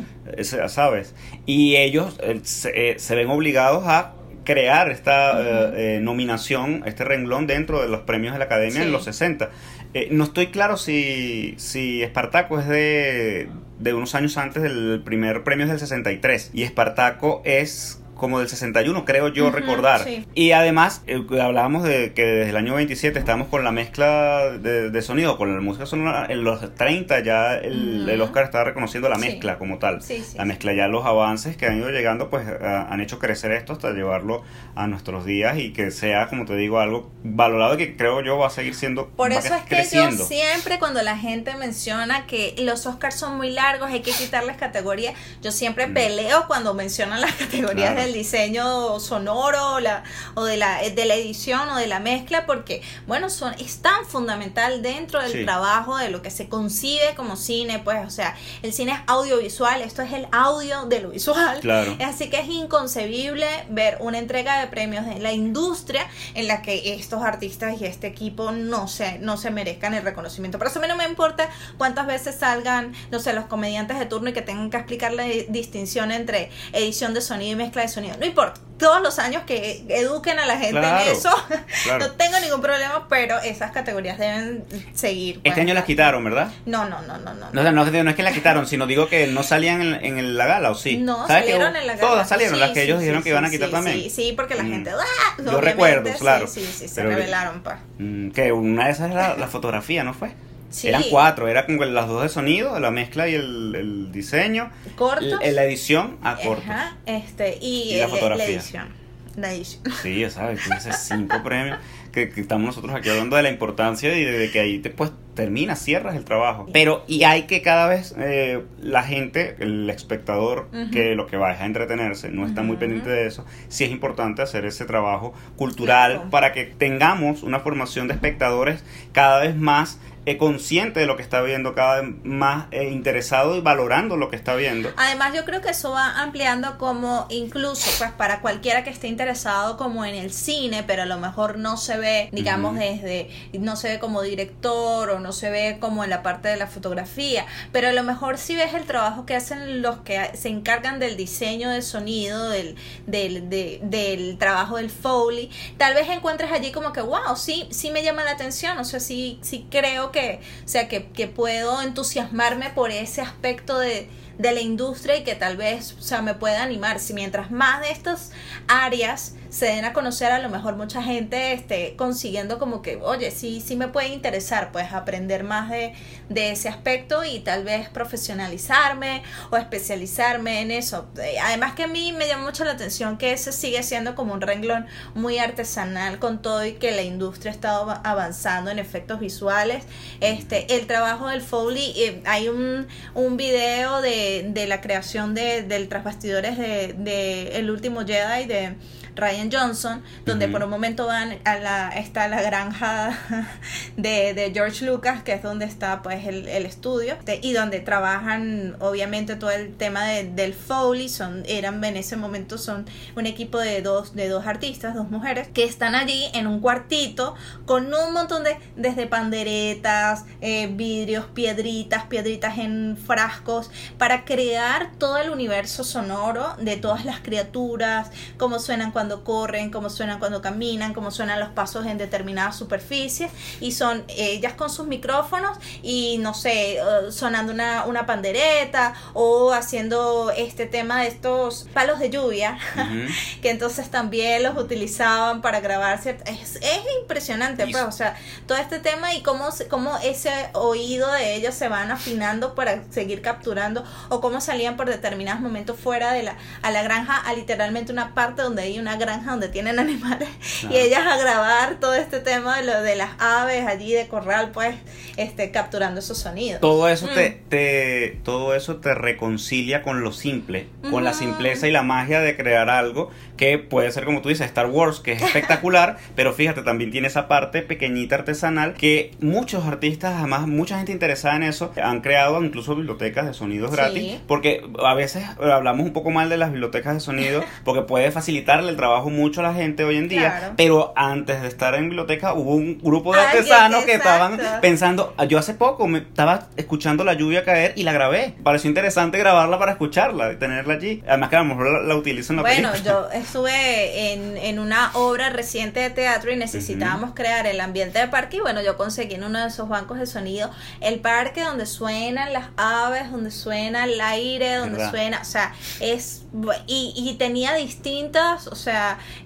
¿Sabes? 0.66 1.14
Y 1.46 1.76
ellos 1.76 2.18
eh, 2.22 2.40
se, 2.42 2.98
se 2.98 3.14
ven 3.14 3.30
obligados 3.30 3.84
a 3.86 4.14
crear 4.44 4.90
esta 4.90 5.40
eh, 5.40 5.96
eh, 5.96 6.00
nominación, 6.00 6.82
este 6.86 7.04
renglón 7.04 7.46
dentro 7.46 7.80
de 7.80 7.88
los 7.88 8.00
premios 8.00 8.32
de 8.32 8.40
la 8.40 8.46
Academia 8.46 8.82
en 8.82 8.92
los 8.92 9.04
60. 9.04 9.50
Eh, 9.94 10.08
no 10.10 10.24
estoy 10.24 10.48
claro 10.48 10.76
si, 10.76 11.54
si 11.58 12.02
Espartaco 12.02 12.58
es 12.58 12.66
de, 12.66 13.48
de 13.78 13.94
unos 13.94 14.14
años 14.14 14.36
antes 14.38 14.62
del 14.62 15.02
primer 15.04 15.44
premio 15.44 15.64
es 15.66 15.70
del 15.70 15.78
63 15.78 16.50
y 16.52 16.62
Espartaco 16.62 17.42
es 17.44 18.01
como 18.22 18.38
del 18.38 18.48
61, 18.48 19.04
creo 19.04 19.26
yo 19.30 19.50
recordar. 19.50 20.06
Y 20.32 20.52
además, 20.52 21.02
eh, 21.08 21.20
hablábamos 21.40 21.82
de 21.82 22.12
que 22.14 22.24
desde 22.24 22.50
el 22.50 22.56
año 22.56 22.76
27 22.76 23.18
estábamos 23.18 23.48
con 23.48 23.64
la 23.64 23.72
mezcla 23.72 24.48
de, 24.58 25.02
sonido, 25.02 25.36
con 25.36 25.52
la 25.52 25.60
música 25.60 25.86
sonora. 25.86 26.26
En 26.28 26.44
los 26.44 26.72
30 26.72 27.18
ya 27.24 27.56
el, 27.56 28.20
Oscar 28.22 28.44
está 28.44 28.62
reconociendo 28.62 29.08
la 29.08 29.18
mezcla 29.18 29.58
como 29.58 29.80
tal. 29.80 29.98
la 30.36 30.44
mezcla 30.44 30.72
ya 30.72 30.86
los 30.86 31.04
avances 31.04 31.56
que 31.56 31.66
han 31.66 31.78
ido 31.78 31.90
llegando, 31.90 32.30
pues 32.30 32.46
han 32.46 33.00
hecho 33.00 33.18
crecer 33.18 33.50
esto 33.50 33.72
hasta 33.72 33.90
llevarlo 33.90 34.44
a 34.76 34.86
nuestros 34.86 35.24
días 35.24 35.58
y 35.58 35.72
que 35.72 35.90
sea, 35.90 36.28
como 36.28 36.44
te 36.44 36.54
digo, 36.54 36.78
algo 36.78 37.10
valorado 37.24 37.76
que 37.76 37.96
creo 37.96 38.20
yo 38.20 38.38
va 38.38 38.46
a 38.46 38.50
seguir 38.50 38.76
siendo. 38.76 39.08
Por 39.08 39.32
eso 39.32 39.52
es 39.52 39.62
que 39.62 39.96
yo 39.96 40.12
siempre, 40.12 40.78
cuando 40.78 41.02
la 41.02 41.18
gente 41.18 41.56
menciona 41.56 42.24
que 42.26 42.54
los 42.60 42.86
Oscars 42.86 43.16
son 43.16 43.36
muy 43.36 43.50
largos, 43.50 43.90
hay 43.90 44.02
que 44.02 44.12
quitarles 44.12 44.58
categorías, 44.58 45.14
yo 45.42 45.50
siempre 45.50 45.88
mm. 45.88 45.94
peleo 45.94 46.46
cuando 46.46 46.72
mencionan 46.72 47.20
las 47.20 47.32
categorías 47.34 47.96
del 47.96 48.11
diseño 48.12 48.98
sonoro 49.00 49.80
la, 49.80 50.04
o 50.34 50.44
de 50.44 50.56
la, 50.56 50.80
de 50.82 51.04
la 51.04 51.14
edición 51.14 51.68
o 51.68 51.76
de 51.76 51.86
la 51.86 52.00
mezcla, 52.00 52.46
porque, 52.46 52.82
bueno, 53.06 53.30
son, 53.30 53.54
es 53.54 53.82
tan 53.82 54.06
fundamental 54.06 54.82
dentro 54.82 55.20
del 55.22 55.44
trabajo 55.44 55.96
de 55.96 56.10
lo 56.10 56.22
que 56.22 56.30
se 56.30 56.48
concibe 56.48 57.14
como 57.16 57.36
cine, 57.36 57.78
pues, 57.78 58.06
o 58.06 58.10
sea, 58.10 58.36
el 58.62 58.72
cine 58.72 58.92
es 58.92 58.98
audiovisual, 59.06 59.82
esto 59.82 60.02
es 60.02 60.12
el 60.12 60.26
audio 60.32 60.86
de 60.86 61.00
lo 61.00 61.10
visual. 61.10 61.60
Claro. 61.60 61.96
Así 62.04 62.30
que 62.30 62.40
es 62.40 62.48
inconcebible 62.48 63.46
ver 63.68 63.98
una 64.00 64.18
entrega 64.18 64.60
de 64.60 64.66
premios 64.66 65.06
de 65.06 65.18
la 65.20 65.32
industria 65.32 66.06
en 66.34 66.48
la 66.48 66.62
que 66.62 66.94
estos 66.94 67.22
artistas 67.22 67.80
y 67.80 67.84
este 67.84 68.06
equipo 68.06 68.52
no 68.52 68.88
se, 68.88 69.18
no 69.18 69.36
se 69.36 69.50
merezcan 69.50 69.94
el 69.94 70.02
reconocimiento. 70.02 70.58
Por 70.58 70.66
eso 70.66 70.78
a 70.78 70.82
mí 70.82 70.88
no 70.88 70.96
me 70.96 71.04
importa 71.04 71.48
cuántas 71.78 72.06
veces 72.06 72.36
salgan, 72.36 72.92
no 73.10 73.18
sé, 73.20 73.32
los 73.32 73.46
comediantes 73.46 73.98
de 73.98 74.06
turno 74.06 74.30
y 74.30 74.32
que 74.32 74.42
tengan 74.42 74.70
que 74.70 74.76
explicar 74.76 75.12
la 75.12 75.24
distinción 75.24 76.12
entre 76.12 76.50
edición 76.72 77.14
de 77.14 77.20
sonido 77.20 77.52
y 77.52 77.56
mezcla 77.56 77.82
de 77.82 77.88
sonido 77.92 78.16
no 78.18 78.26
importa, 78.26 78.60
todos 78.78 79.00
los 79.00 79.18
años 79.20 79.44
que 79.46 79.84
eduquen 79.88 80.38
a 80.40 80.46
la 80.46 80.58
gente 80.58 80.78
en 80.78 81.12
eso, 81.12 81.30
no 81.98 82.10
tengo 82.12 82.40
ningún 82.40 82.60
problema, 82.60 83.06
pero 83.08 83.38
esas 83.38 83.70
categorías 83.70 84.18
deben 84.18 84.64
seguir. 84.92 85.40
Este 85.44 85.60
año 85.60 85.72
las 85.72 85.84
quitaron, 85.84 86.24
¿verdad? 86.24 86.50
No, 86.66 86.88
no, 86.88 87.00
no, 87.02 87.16
no. 87.18 87.32
No, 87.34 87.50
no, 87.52 87.70
no, 87.70 87.84
no 87.84 88.10
es 88.10 88.16
que 88.16 88.22
las 88.22 88.34
quitaron, 88.34 88.66
sino 88.66 88.86
digo 88.88 89.08
que 89.08 89.28
no 89.28 89.44
salían 89.44 89.82
en, 89.82 90.36
la 90.36 90.46
gala, 90.46 90.72
¿o 90.72 90.74
sí? 90.74 90.96
No, 90.96 91.26
salieron 91.28 91.76
en 91.76 91.86
la 91.86 91.94
gala. 91.94 92.08
Todas 92.08 92.28
salieron, 92.28 92.58
las 92.58 92.72
que 92.72 92.82
ellos 92.82 92.98
dijeron 92.98 93.22
que 93.22 93.28
iban 93.28 93.44
a 93.44 93.50
quitar 93.50 93.70
también. 93.70 93.96
Sí, 93.96 94.10
sí, 94.10 94.32
porque 94.34 94.56
la 94.56 94.64
mm. 94.64 94.70
gente... 94.70 94.90
¡ah! 94.90 95.42
Yo 95.44 95.60
recuerdo, 95.60 96.10
claro. 96.18 96.48
Sí, 96.48 96.60
sí, 96.60 96.72
sí, 96.72 96.88
se 96.88 97.02
revelaron, 97.04 97.62
pa. 97.62 97.78
Mm, 97.98 98.30
que 98.30 98.50
una 98.50 98.86
de 98.86 98.90
esas 98.90 99.10
era 99.12 99.36
la 99.36 99.46
fotografía, 99.46 100.02
¿no 100.02 100.12
fue? 100.12 100.32
Eran 100.82 101.02
cuatro, 101.10 101.48
era 101.48 101.66
como 101.66 101.84
las 101.84 102.08
dos 102.08 102.22
de 102.22 102.28
sonido, 102.28 102.78
la 102.80 102.90
mezcla 102.90 103.28
y 103.28 103.34
el, 103.34 104.10
diseño. 104.12 104.70
Cortos. 104.96 105.40
La 105.42 105.64
edición 105.64 106.18
a 106.22 106.36
cortos. 106.36 106.64
este, 107.06 107.58
y, 107.60 107.96
la 107.98 108.08
fotografía. 108.08 108.46
La 108.46 108.52
edición. 108.52 109.02
La 109.36 109.52
edición. 109.52 109.82
Sí, 110.02 110.20
ya 110.20 110.30
sabes, 110.30 110.60
tienes 110.64 110.96
cinco 111.08 111.42
premios. 111.44 111.78
Que, 112.12 112.30
estamos 112.36 112.66
nosotros 112.66 112.94
aquí 112.94 113.08
hablando 113.08 113.36
de 113.36 113.42
la 113.42 113.48
importancia 113.48 114.14
y 114.14 114.22
de, 114.22 114.50
que 114.50 114.60
ahí 114.60 114.80
te 114.80 114.90
pues 114.90 115.12
terminas, 115.34 115.82
cierras 115.82 116.14
el 116.14 116.24
trabajo. 116.24 116.66
Pero 116.70 117.04
y 117.08 117.24
hay 117.24 117.44
que 117.44 117.62
cada 117.62 117.88
vez 117.88 118.14
eh, 118.18 118.62
la 118.82 119.02
gente, 119.02 119.56
el 119.60 119.88
espectador 119.88 120.68
que 120.92 121.14
lo 121.14 121.26
que 121.26 121.38
va 121.38 121.52
es 121.52 121.60
a 121.62 121.64
entretenerse, 121.64 122.28
no 122.28 122.46
está 122.46 122.62
muy 122.62 122.76
pendiente 122.76 123.08
de 123.08 123.26
eso. 123.26 123.46
Sí 123.68 123.84
es 123.84 123.90
importante 123.90 124.42
hacer 124.42 124.66
ese 124.66 124.84
trabajo 124.84 125.32
cultural 125.56 126.24
para 126.30 126.52
que 126.52 126.64
tengamos 126.66 127.42
una 127.42 127.60
formación 127.60 128.08
de 128.08 128.14
espectadores 128.14 128.84
cada 129.12 129.40
vez 129.40 129.56
más 129.56 129.98
consciente 130.38 131.00
de 131.00 131.06
lo 131.06 131.16
que 131.16 131.22
está 131.22 131.40
viendo, 131.42 131.74
cada 131.74 132.00
vez 132.00 132.14
más 132.22 132.66
eh, 132.70 132.90
interesado 132.90 133.56
y 133.56 133.60
valorando 133.60 134.16
lo 134.16 134.30
que 134.30 134.36
está 134.36 134.54
viendo. 134.54 134.90
Además, 134.96 135.34
yo 135.34 135.44
creo 135.44 135.60
que 135.60 135.70
eso 135.70 135.90
va 135.90 136.20
ampliando 136.20 136.78
como 136.78 137.26
incluso, 137.28 137.90
pues 137.98 138.12
para 138.12 138.40
cualquiera 138.40 138.84
que 138.84 138.90
esté 138.90 139.08
interesado 139.08 139.76
como 139.76 140.04
en 140.04 140.14
el 140.14 140.32
cine, 140.32 140.84
pero 140.84 141.02
a 141.02 141.06
lo 141.06 141.18
mejor 141.18 141.58
no 141.58 141.76
se 141.76 141.98
ve, 141.98 142.28
digamos, 142.32 142.78
desde, 142.78 143.30
no 143.52 143.74
se 143.74 143.88
ve 143.88 143.98
como 143.98 144.22
director 144.22 145.10
o 145.10 145.18
no 145.18 145.32
se 145.32 145.50
ve 145.50 145.78
como 145.80 146.04
en 146.04 146.10
la 146.10 146.22
parte 146.22 146.48
de 146.48 146.56
la 146.56 146.68
fotografía, 146.68 147.44
pero 147.72 147.88
a 147.88 147.92
lo 147.92 148.04
mejor 148.04 148.38
si 148.38 148.54
ves 148.54 148.74
el 148.74 148.84
trabajo 148.84 149.26
que 149.26 149.34
hacen 149.34 149.82
los 149.82 149.98
que 149.98 150.30
se 150.34 150.48
encargan 150.48 151.00
del 151.00 151.16
diseño 151.16 151.70
de 151.70 151.82
sonido, 151.82 152.48
del, 152.48 152.76
del, 153.06 153.48
del 153.48 154.38
trabajo 154.38 154.76
del 154.76 154.90
Foley, 154.90 155.50
tal 155.78 155.94
vez 155.94 156.08
encuentres 156.08 156.52
allí 156.52 156.70
como 156.70 156.92
que, 156.92 157.00
wow, 157.00 157.36
sí, 157.36 157.66
sí 157.70 157.90
me 157.90 158.04
llama 158.04 158.22
la 158.22 158.32
atención, 158.32 158.78
o 158.78 158.84
sea, 158.84 159.00
sí, 159.00 159.38
sí 159.42 159.66
creo 159.68 160.11
que, 160.12 160.40
o 160.64 160.68
sea, 160.68 160.88
que, 160.88 161.06
que 161.06 161.26
puedo 161.26 161.82
entusiasmarme 161.82 162.70
por 162.70 162.90
ese 162.90 163.20
aspecto 163.20 163.78
de, 163.78 164.08
de 164.38 164.52
la 164.52 164.60
industria 164.60 165.16
y 165.16 165.24
que 165.24 165.34
tal 165.34 165.56
vez, 165.56 165.94
o 165.98 166.02
sea, 166.02 166.22
me 166.22 166.34
pueda 166.34 166.62
animar. 166.62 166.98
Si 166.98 167.14
mientras 167.14 167.50
más 167.50 167.80
de 167.80 167.90
estas 167.90 168.32
áreas 168.68 169.34
se 169.50 169.66
den 169.66 169.84
a 169.84 169.92
conocer, 169.92 170.32
a 170.32 170.38
lo 170.38 170.48
mejor 170.48 170.76
mucha 170.76 171.02
gente 171.02 171.52
esté 171.52 171.94
consiguiendo 171.96 172.58
como 172.58 172.80
que, 172.80 172.96
oye, 172.96 173.30
sí, 173.30 173.60
sí 173.60 173.76
me 173.76 173.88
puede 173.88 174.08
interesar, 174.08 174.72
pues 174.72 174.92
aprender 174.92 175.44
más 175.44 175.68
de, 175.68 175.92
de 176.30 176.52
ese 176.52 176.70
aspecto 176.70 177.22
y 177.24 177.40
tal 177.40 177.62
vez 177.64 177.90
profesionalizarme 177.90 179.22
o 179.50 179.56
especializarme 179.58 180.62
en 180.62 180.70
eso. 180.70 181.06
Además 181.42 181.74
que 181.74 181.84
a 181.84 181.86
mí 181.86 182.12
me 182.12 182.26
llama 182.26 182.44
mucho 182.44 182.64
la 182.64 182.72
atención 182.72 183.18
que 183.18 183.32
ese 183.32 183.52
sigue 183.52 183.82
siendo 183.82 184.14
como 184.14 184.32
un 184.32 184.40
renglón 184.40 184.86
muy 185.14 185.38
artesanal 185.38 186.18
con 186.18 186.40
todo 186.40 186.64
y 186.64 186.72
que 186.72 186.90
la 186.92 187.02
industria 187.02 187.52
ha 187.52 187.54
estado 187.54 188.00
avanzando 188.04 188.70
en 188.70 188.78
efectos 188.78 189.20
visuales. 189.20 189.84
Este, 190.20 190.76
el 190.76 190.86
trabajo 190.86 191.28
del 191.28 191.42
Foley, 191.42 191.92
eh, 191.96 192.22
hay 192.24 192.48
un, 192.48 192.88
un 193.14 193.36
video 193.36 194.00
de, 194.00 194.21
de 194.46 194.66
la 194.66 194.80
creación 194.80 195.34
de, 195.34 195.62
del 195.62 195.88
trasbastidores 195.88 196.58
de, 196.58 196.94
de 196.98 197.58
El 197.58 197.70
último 197.70 198.00
Jedi 198.06 198.46
de 198.46 198.74
Ryan 199.16 199.50
Johnson, 199.52 200.02
donde 200.24 200.48
por 200.48 200.62
un 200.62 200.70
momento 200.70 201.06
van 201.06 201.38
a 201.44 201.56
la, 201.56 201.88
está 201.90 202.28
la 202.28 202.40
granja 202.42 203.18
de, 203.96 204.34
de, 204.34 204.52
George 204.52 204.84
Lucas, 204.84 205.22
que 205.22 205.32
es 205.32 205.42
donde 205.42 205.64
está 205.64 206.02
pues 206.02 206.26
el, 206.26 206.48
el 206.48 206.66
estudio, 206.66 207.16
y 207.42 207.52
donde 207.52 207.80
trabajan 207.80 208.76
obviamente 208.80 209.36
todo 209.36 209.50
el 209.50 209.74
tema 209.74 210.04
de, 210.04 210.24
del 210.24 210.54
Foley, 210.54 211.08
son, 211.08 211.42
eran 211.46 211.82
en 211.84 211.96
ese 211.96 212.16
momento 212.16 212.58
son 212.58 212.86
un 213.16 213.26
equipo 213.26 213.58
de 213.58 213.82
dos, 213.82 214.14
de 214.14 214.28
dos 214.28 214.46
artistas, 214.46 214.94
dos 214.94 215.10
mujeres, 215.10 215.48
que 215.52 215.64
están 215.64 215.94
allí 215.94 216.26
en 216.34 216.46
un 216.46 216.60
cuartito 216.60 217.34
con 217.66 217.92
un 217.92 218.12
montón 218.12 218.44
de, 218.44 218.56
desde 218.76 219.06
panderetas, 219.06 220.24
eh, 220.40 220.68
vidrios, 220.72 221.26
piedritas, 221.26 222.04
piedritas 222.04 222.58
en 222.58 222.96
frascos, 222.96 223.70
para 223.98 224.24
crear 224.24 224.90
todo 224.98 225.18
el 225.18 225.30
universo 225.30 225.84
sonoro 225.84 226.54
de 226.58 226.76
todas 226.76 227.04
las 227.04 227.20
criaturas, 227.20 228.10
cómo 228.36 228.58
suenan 228.58 228.92
cuando 228.92 229.01
cuando 229.02 229.24
corren, 229.24 229.72
cómo 229.72 229.90
suenan 229.90 230.20
cuando 230.20 230.40
caminan, 230.40 230.94
cómo 230.94 231.10
suenan 231.10 231.40
los 231.40 231.48
pasos 231.48 231.86
en 231.86 231.98
determinadas 231.98 232.54
superficies 232.54 233.32
y 233.60 233.72
son 233.72 234.04
ellas 234.06 234.52
con 234.52 234.70
sus 234.70 234.86
micrófonos 234.86 235.58
y 235.82 236.18
no 236.18 236.34
sé, 236.34 236.76
eh, 236.76 236.82
sonando 237.10 237.52
una, 237.52 237.84
una 237.86 238.06
pandereta 238.06 238.94
o 239.12 239.52
haciendo 239.52 240.30
este 240.30 240.66
tema 240.66 241.00
de 241.00 241.08
estos 241.08 241.66
palos 241.74 241.98
de 241.98 242.10
lluvia 242.10 242.58
que 243.42 243.50
entonces 243.50 243.90
también 243.90 244.44
los 244.44 244.56
utilizaban 244.56 245.42
para 245.42 245.58
grabar. 245.58 245.98
Es, 246.06 246.56
es 246.56 246.82
impresionante, 247.00 247.66
pues, 247.66 247.82
o 247.82 247.90
sea, 247.90 248.14
todo 248.46 248.56
este 248.56 248.78
tema 248.78 249.14
y 249.14 249.22
cómo, 249.22 249.48
cómo 249.68 249.98
ese 250.04 250.30
oído 250.52 251.10
de 251.10 251.34
ellos 251.34 251.56
se 251.56 251.66
van 251.66 251.90
afinando 251.90 252.54
para 252.54 252.84
seguir 252.92 253.20
capturando 253.20 253.82
o 254.10 254.20
cómo 254.20 254.40
salían 254.40 254.76
por 254.76 254.88
determinados 254.88 255.40
momentos 255.40 255.76
fuera 255.76 256.12
de 256.12 256.22
la, 256.22 256.36
a 256.62 256.70
la 256.70 256.84
granja 256.84 257.16
a 257.16 257.32
literalmente 257.32 257.90
una 257.90 258.14
parte 258.14 258.42
donde 258.42 258.62
hay 258.62 258.78
una 258.78 258.91
granja 258.96 259.30
donde 259.30 259.48
tienen 259.48 259.78
animales 259.78 260.28
y 260.70 260.76
ellas 260.76 261.06
a 261.06 261.16
grabar 261.16 261.80
todo 261.80 261.94
este 261.94 262.20
tema 262.20 262.58
de 262.58 262.64
lo 262.64 262.82
de 262.82 262.96
las 262.96 263.10
aves 263.18 263.66
allí 263.66 263.92
de 263.92 264.08
corral, 264.08 264.50
pues 264.52 264.74
este, 265.16 265.50
capturando 265.50 266.00
esos 266.00 266.18
sonidos. 266.18 266.60
Todo 266.60 266.88
eso 266.88 267.08
te, 267.08 267.30
mm. 267.30 267.48
te, 267.48 268.18
todo 268.24 268.54
eso 268.54 268.76
te 268.76 268.94
reconcilia 268.94 269.82
con 269.82 270.02
lo 270.02 270.12
simple, 270.12 270.66
con 270.90 271.04
la 271.04 271.14
simpleza 271.14 271.68
y 271.68 271.70
la 271.70 271.82
magia 271.82 272.20
de 272.20 272.36
crear 272.36 272.70
algo 272.70 273.10
que 273.36 273.58
puede 273.58 273.90
ser 273.90 274.04
como 274.04 274.22
tú 274.22 274.28
dices, 274.28 274.46
Star 274.46 274.66
Wars, 274.66 275.00
que 275.00 275.12
es 275.12 275.22
espectacular, 275.32 275.98
pero 276.14 276.32
fíjate, 276.32 276.62
también 276.62 276.90
tiene 276.90 277.08
esa 277.08 277.28
parte 277.28 277.62
pequeñita 277.62 278.16
artesanal 278.16 278.74
que 278.74 279.10
muchos 279.20 279.64
artistas, 279.64 280.14
además 280.18 280.46
mucha 280.46 280.76
gente 280.76 280.92
interesada 280.92 281.36
en 281.36 281.42
eso, 281.44 281.72
han 281.82 282.00
creado 282.02 282.42
incluso 282.44 282.76
bibliotecas 282.76 283.26
de 283.26 283.34
sonidos 283.34 283.72
gratis, 283.72 284.20
porque 284.26 284.64
a 284.78 284.94
veces 284.94 285.24
hablamos 285.40 285.86
un 285.86 285.92
poco 285.92 286.10
mal 286.10 286.28
de 286.28 286.36
las 286.36 286.52
bibliotecas 286.52 286.94
de 286.94 287.00
sonido, 287.00 287.42
porque 287.64 287.82
puede 287.82 288.10
facilitarle 288.10 288.70
el 288.70 288.76
trabajo 288.82 289.10
mucho 289.10 289.38
a 289.38 289.44
la 289.44 289.54
gente 289.54 289.84
hoy 289.84 289.96
en 289.96 290.08
día, 290.08 290.54
pero 290.56 290.92
antes 290.96 291.40
de 291.40 291.46
estar 291.46 291.72
en 291.76 291.84
biblioteca 291.84 292.34
hubo 292.34 292.56
un 292.56 292.80
grupo 292.82 293.14
de 293.14 293.20
artesanos 293.20 293.84
que 293.84 293.94
estaban 293.94 294.40
pensando, 294.60 295.14
yo 295.28 295.38
hace 295.38 295.54
poco 295.54 295.86
me 295.86 295.98
estaba 295.98 296.48
escuchando 296.56 297.04
la 297.04 297.14
lluvia 297.14 297.44
caer 297.44 297.74
y 297.76 297.84
la 297.84 297.92
grabé, 297.92 298.34
pareció 298.42 298.68
interesante 298.68 299.18
grabarla 299.18 299.56
para 299.56 299.70
escucharla 299.70 300.32
y 300.32 300.36
tenerla 300.36 300.74
allí, 300.74 301.00
además 301.06 301.30
que 301.30 301.36
a 301.36 301.38
lo 301.38 301.44
mejor 301.44 301.84
la, 301.84 301.94
utilizo 301.94 302.32
en 302.32 302.38
la 302.38 302.42
bueno, 302.42 302.70
yo 302.84 303.08
estuve 303.12 304.14
en, 304.14 304.36
en, 304.36 304.58
una 304.58 304.90
obra 304.94 305.30
reciente 305.30 305.78
de 305.78 305.90
teatro 305.90 306.32
y 306.32 306.36
necesitábamos 306.36 307.14
crear 307.14 307.46
el 307.46 307.60
ambiente 307.60 308.00
de 308.00 308.08
parque 308.08 308.38
y 308.38 308.40
bueno, 308.40 308.62
yo 308.62 308.76
conseguí 308.76 309.14
en 309.14 309.22
uno 309.22 309.42
de 309.42 309.46
esos 309.46 309.68
bancos 309.68 310.00
de 310.00 310.06
sonido 310.06 310.50
el 310.80 310.98
parque 310.98 311.42
donde 311.42 311.66
suenan 311.66 312.32
las 312.32 312.46
aves, 312.56 313.12
donde 313.12 313.30
suena 313.30 313.84
el 313.84 314.00
aire, 314.00 314.56
donde 314.56 314.90
suena, 314.90 315.20
o 315.20 315.24
sea, 315.24 315.54
es 315.78 316.24
y, 316.66 316.94
y 316.96 317.14
tenía 317.14 317.54
distintas, 317.54 318.46
o 318.46 318.54
sea, 318.54 318.71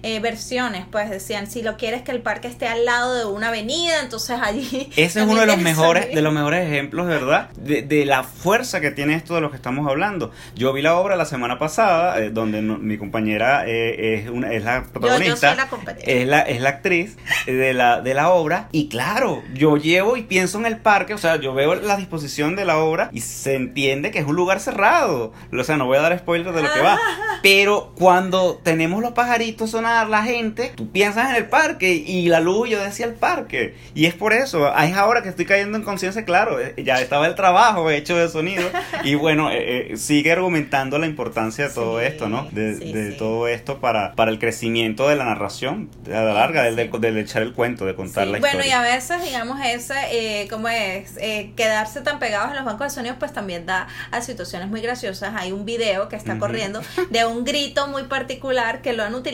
eh, 0.03 0.19
versiones, 0.19 0.85
pues 0.91 1.09
decían, 1.09 1.47
si 1.47 1.61
lo 1.61 1.77
quieres 1.77 2.01
que 2.01 2.11
el 2.11 2.21
parque 2.21 2.47
esté 2.47 2.67
al 2.67 2.85
lado 2.85 3.15
de 3.15 3.25
una 3.25 3.49
avenida, 3.49 4.01
entonces 4.01 4.39
allí... 4.41 4.89
Ese 4.95 5.21
es 5.21 5.27
uno 5.27 5.41
de 5.41 5.47
los 5.47 5.57
mejores, 5.57 6.13
de 6.13 6.21
los 6.21 6.33
mejores 6.33 6.67
ejemplos, 6.67 7.07
¿verdad? 7.07 7.49
De, 7.57 7.81
de, 7.81 8.05
la 8.05 8.23
fuerza 8.23 8.79
que 8.79 8.91
tiene 8.91 9.15
esto 9.15 9.35
de 9.35 9.41
lo 9.41 9.49
que 9.49 9.57
estamos 9.57 9.87
hablando. 9.87 10.31
Yo 10.55 10.73
vi 10.73 10.81
la 10.81 10.95
obra 10.95 11.15
la 11.15 11.25
semana 11.25 11.59
pasada, 11.59 12.19
eh, 12.19 12.29
donde 12.29 12.61
mi 12.61 12.97
compañera 12.97 13.67
eh, 13.67 14.15
es, 14.15 14.29
una, 14.29 14.51
es 14.51 14.63
la 14.63 14.83
protagonista, 14.83 15.55
la 15.55 15.67
es, 16.01 16.27
la, 16.27 16.41
es 16.41 16.61
la 16.61 16.69
actriz 16.69 17.17
de 17.45 17.73
la, 17.73 18.01
de 18.01 18.13
la 18.13 18.29
obra, 18.29 18.69
y 18.71 18.89
claro, 18.89 19.43
yo 19.53 19.77
llevo 19.77 20.17
y 20.17 20.23
pienso 20.23 20.57
en 20.59 20.65
el 20.65 20.77
parque, 20.77 21.13
o 21.13 21.17
sea, 21.17 21.37
yo 21.37 21.53
veo 21.53 21.75
la 21.75 21.97
disposición 21.97 22.55
de 22.55 22.65
la 22.65 22.77
obra 22.77 23.09
y 23.11 23.21
se 23.21 23.55
entiende 23.55 24.11
que 24.11 24.19
es 24.19 24.25
un 24.25 24.35
lugar 24.35 24.59
cerrado. 24.59 25.33
O 25.51 25.63
sea, 25.63 25.77
no 25.77 25.85
voy 25.85 25.97
a 25.97 26.01
dar 26.01 26.17
spoilers 26.17 26.55
de 26.55 26.63
lo 26.63 26.73
que 26.73 26.81
va, 26.81 26.99
pero 27.41 27.93
cuando 27.95 28.59
tenemos 28.63 29.01
los 29.01 29.11
pajaritos 29.13 29.36
sonar, 29.67 30.09
la 30.09 30.23
gente, 30.23 30.71
tú 30.75 30.89
piensas 30.91 31.29
en 31.29 31.35
el 31.35 31.47
parque 31.47 31.93
y 31.93 32.27
la 32.27 32.39
luz, 32.39 32.69
yo 32.69 32.79
decía 32.79 33.05
el 33.05 33.13
parque. 33.13 33.75
Y 33.95 34.05
es 34.05 34.13
por 34.13 34.33
eso, 34.33 34.73
es 34.75 34.95
ahora 34.95 35.21
que 35.21 35.29
estoy 35.29 35.45
cayendo 35.45 35.77
en 35.77 35.83
conciencia, 35.83 36.25
claro, 36.25 36.59
eh, 36.59 36.73
ya 36.83 37.01
estaba 37.01 37.27
el 37.27 37.35
trabajo 37.35 37.89
hecho 37.89 38.17
de 38.17 38.29
sonido. 38.29 38.69
Y 39.03 39.15
bueno, 39.15 39.51
eh, 39.51 39.93
eh, 39.93 39.97
sigue 39.97 40.31
argumentando 40.31 40.97
la 40.99 41.07
importancia 41.07 41.67
de 41.67 41.73
todo 41.73 42.01
esto, 42.01 42.29
¿no? 42.29 42.47
De, 42.51 43.15
todo 43.17 43.47
esto 43.47 43.79
para, 43.79 44.13
para 44.13 44.31
el 44.31 44.39
crecimiento 44.39 45.07
de 45.07 45.15
la 45.15 45.25
narración, 45.25 45.89
a 46.07 46.21
la 46.21 46.33
larga, 46.33 46.63
del, 46.63 47.17
echar 47.17 47.41
el 47.41 47.53
cuento, 47.53 47.85
de 47.85 47.95
contar 47.95 48.27
la 48.27 48.37
historia. 48.37 48.55
Bueno, 48.55 48.67
y 48.67 48.71
a 48.71 48.81
veces, 48.81 49.23
digamos, 49.23 49.59
ese, 49.65 49.95
eh, 50.11 50.47
¿cómo 50.49 50.67
es? 50.67 51.15
quedarse 51.55 52.01
tan 52.01 52.19
pegados 52.19 52.49
en 52.49 52.57
los 52.57 52.65
bancos 52.65 52.87
de 52.87 52.89
sonido, 52.91 53.15
pues 53.17 53.33
también 53.33 53.65
da 53.65 53.87
a 54.11 54.21
situaciones 54.21 54.67
muy 54.67 54.81
graciosas. 54.81 55.33
Hay 55.35 55.51
un 55.51 55.65
video 55.65 56.09
que 56.09 56.15
está 56.15 56.37
corriendo 56.37 56.81
de 57.09 57.25
un 57.25 57.43
grito 57.43 57.87
muy 57.87 58.03
particular 58.03 58.81
que 58.81 58.93
lo 58.93 59.03
han 59.03 59.15
utilizado 59.15 59.26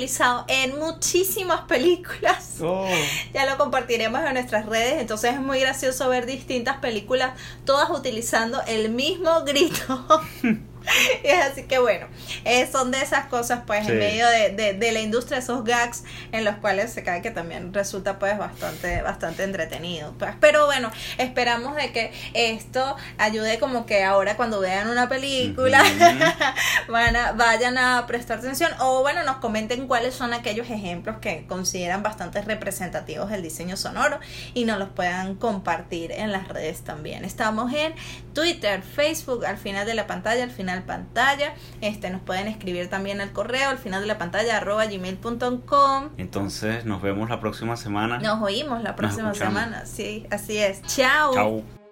en 0.47 0.79
muchísimas 0.79 1.62
películas. 1.62 2.58
Oh. 2.62 2.88
Ya 3.34 3.45
lo 3.45 3.58
compartiremos 3.58 4.21
en 4.21 4.34
nuestras 4.34 4.65
redes, 4.65 4.99
entonces 4.99 5.34
es 5.34 5.39
muy 5.39 5.60
gracioso 5.60 6.10
ver 6.10 6.25
distintas 6.25 6.77
películas, 6.77 7.34
todas 7.65 7.89
utilizando 7.89 8.62
el 8.67 8.89
mismo 8.89 9.43
grito. 9.45 10.06
y 11.24 11.30
así 11.30 11.63
que 11.63 11.80
bueno, 11.80 12.08
eh, 12.46 12.67
son 12.72 12.91
de 12.91 13.02
esas 13.02 13.26
cosas 13.26 13.62
pues 13.65 13.88
en 13.88 14.00
medio 14.00 14.28
de, 14.28 14.74
de, 14.74 14.91
la 14.91 15.00
industria, 15.00 15.39
esos 15.39 15.63
gags 15.63 16.04
en 16.32 16.43
los 16.46 16.56
cuales 16.58 16.91
se 16.91 17.04
cae 17.04 17.22
que 17.22 17.32
también 17.32 17.74
resulta 17.74 18.19
pues 18.19 18.38
bastante, 18.38 19.02
bastante 19.02 19.43
entretenido. 19.43 20.13
Pues. 20.17 20.32
Pero 20.39 20.65
bueno, 20.65 20.91
esperamos 21.17 21.76
de 21.76 21.91
que 21.91 22.12
esto 22.34 22.96
ayude 23.17 23.60
como 23.60 23.86
que 23.86 24.04
ahora 24.04 24.36
cuando 24.36 24.60
vean 24.60 24.89
una 24.89 25.10
película 25.10 25.84
van 26.88 27.15
a, 27.15 27.32
vayan 27.32 27.78
a 27.78 28.06
prestar 28.08 28.39
atención 28.39 28.72
o 28.80 29.02
bueno, 29.02 29.24
nos 29.24 29.38
comenten 29.38 29.88
cuáles 29.88 30.13
son 30.13 30.34
aquellos 30.34 30.69
ejemplos 30.69 31.17
que 31.19 31.46
consideran 31.48 32.04
bastante 32.04 32.41
representativos 32.41 33.30
del 33.30 33.41
diseño 33.41 33.78
sonoro 33.78 34.19
y 34.54 34.65
nos 34.65 34.80
los 34.80 34.89
puedan 34.89 35.36
compartir 35.36 36.12
en 36.12 36.32
las 36.32 36.48
redes 36.48 36.84
también. 36.84 37.26
Estamos 37.26 37.74
en 37.74 37.93
Twitter, 38.34 38.82
Facebook, 38.82 39.46
al 39.46 39.58
final 39.58 39.86
de 39.86 39.93
la 39.93 40.08
pantalla, 40.08 40.43
al 40.43 40.52
final 40.84 40.86
pantalla. 40.86 41.54
Este, 41.82 42.10
nos 42.10 42.22
pueden 42.22 42.48
escribir 42.48 42.89
también 42.89 43.22
al 43.22 43.32
correo 43.32 43.69
al 43.69 43.78
final 43.78 44.02
de 44.02 44.08
la 44.08 44.17
pantalla 44.17 44.58
arroba 44.58 44.86
gmail.com. 44.86 46.10
Entonces 46.17 46.86
nos 46.86 47.02
vemos 47.02 47.30
la 47.30 47.39
próxima 47.39 47.78
semana. 47.78 48.19
Nos 48.19 48.41
oímos 48.41 48.82
la 48.84 48.96
próxima 48.96 49.34
semana. 49.34 49.86
Sí, 49.86 50.26
así 50.32 50.58
es. 50.58 50.82
Chao. 50.84 51.34
Chao. 51.34 51.83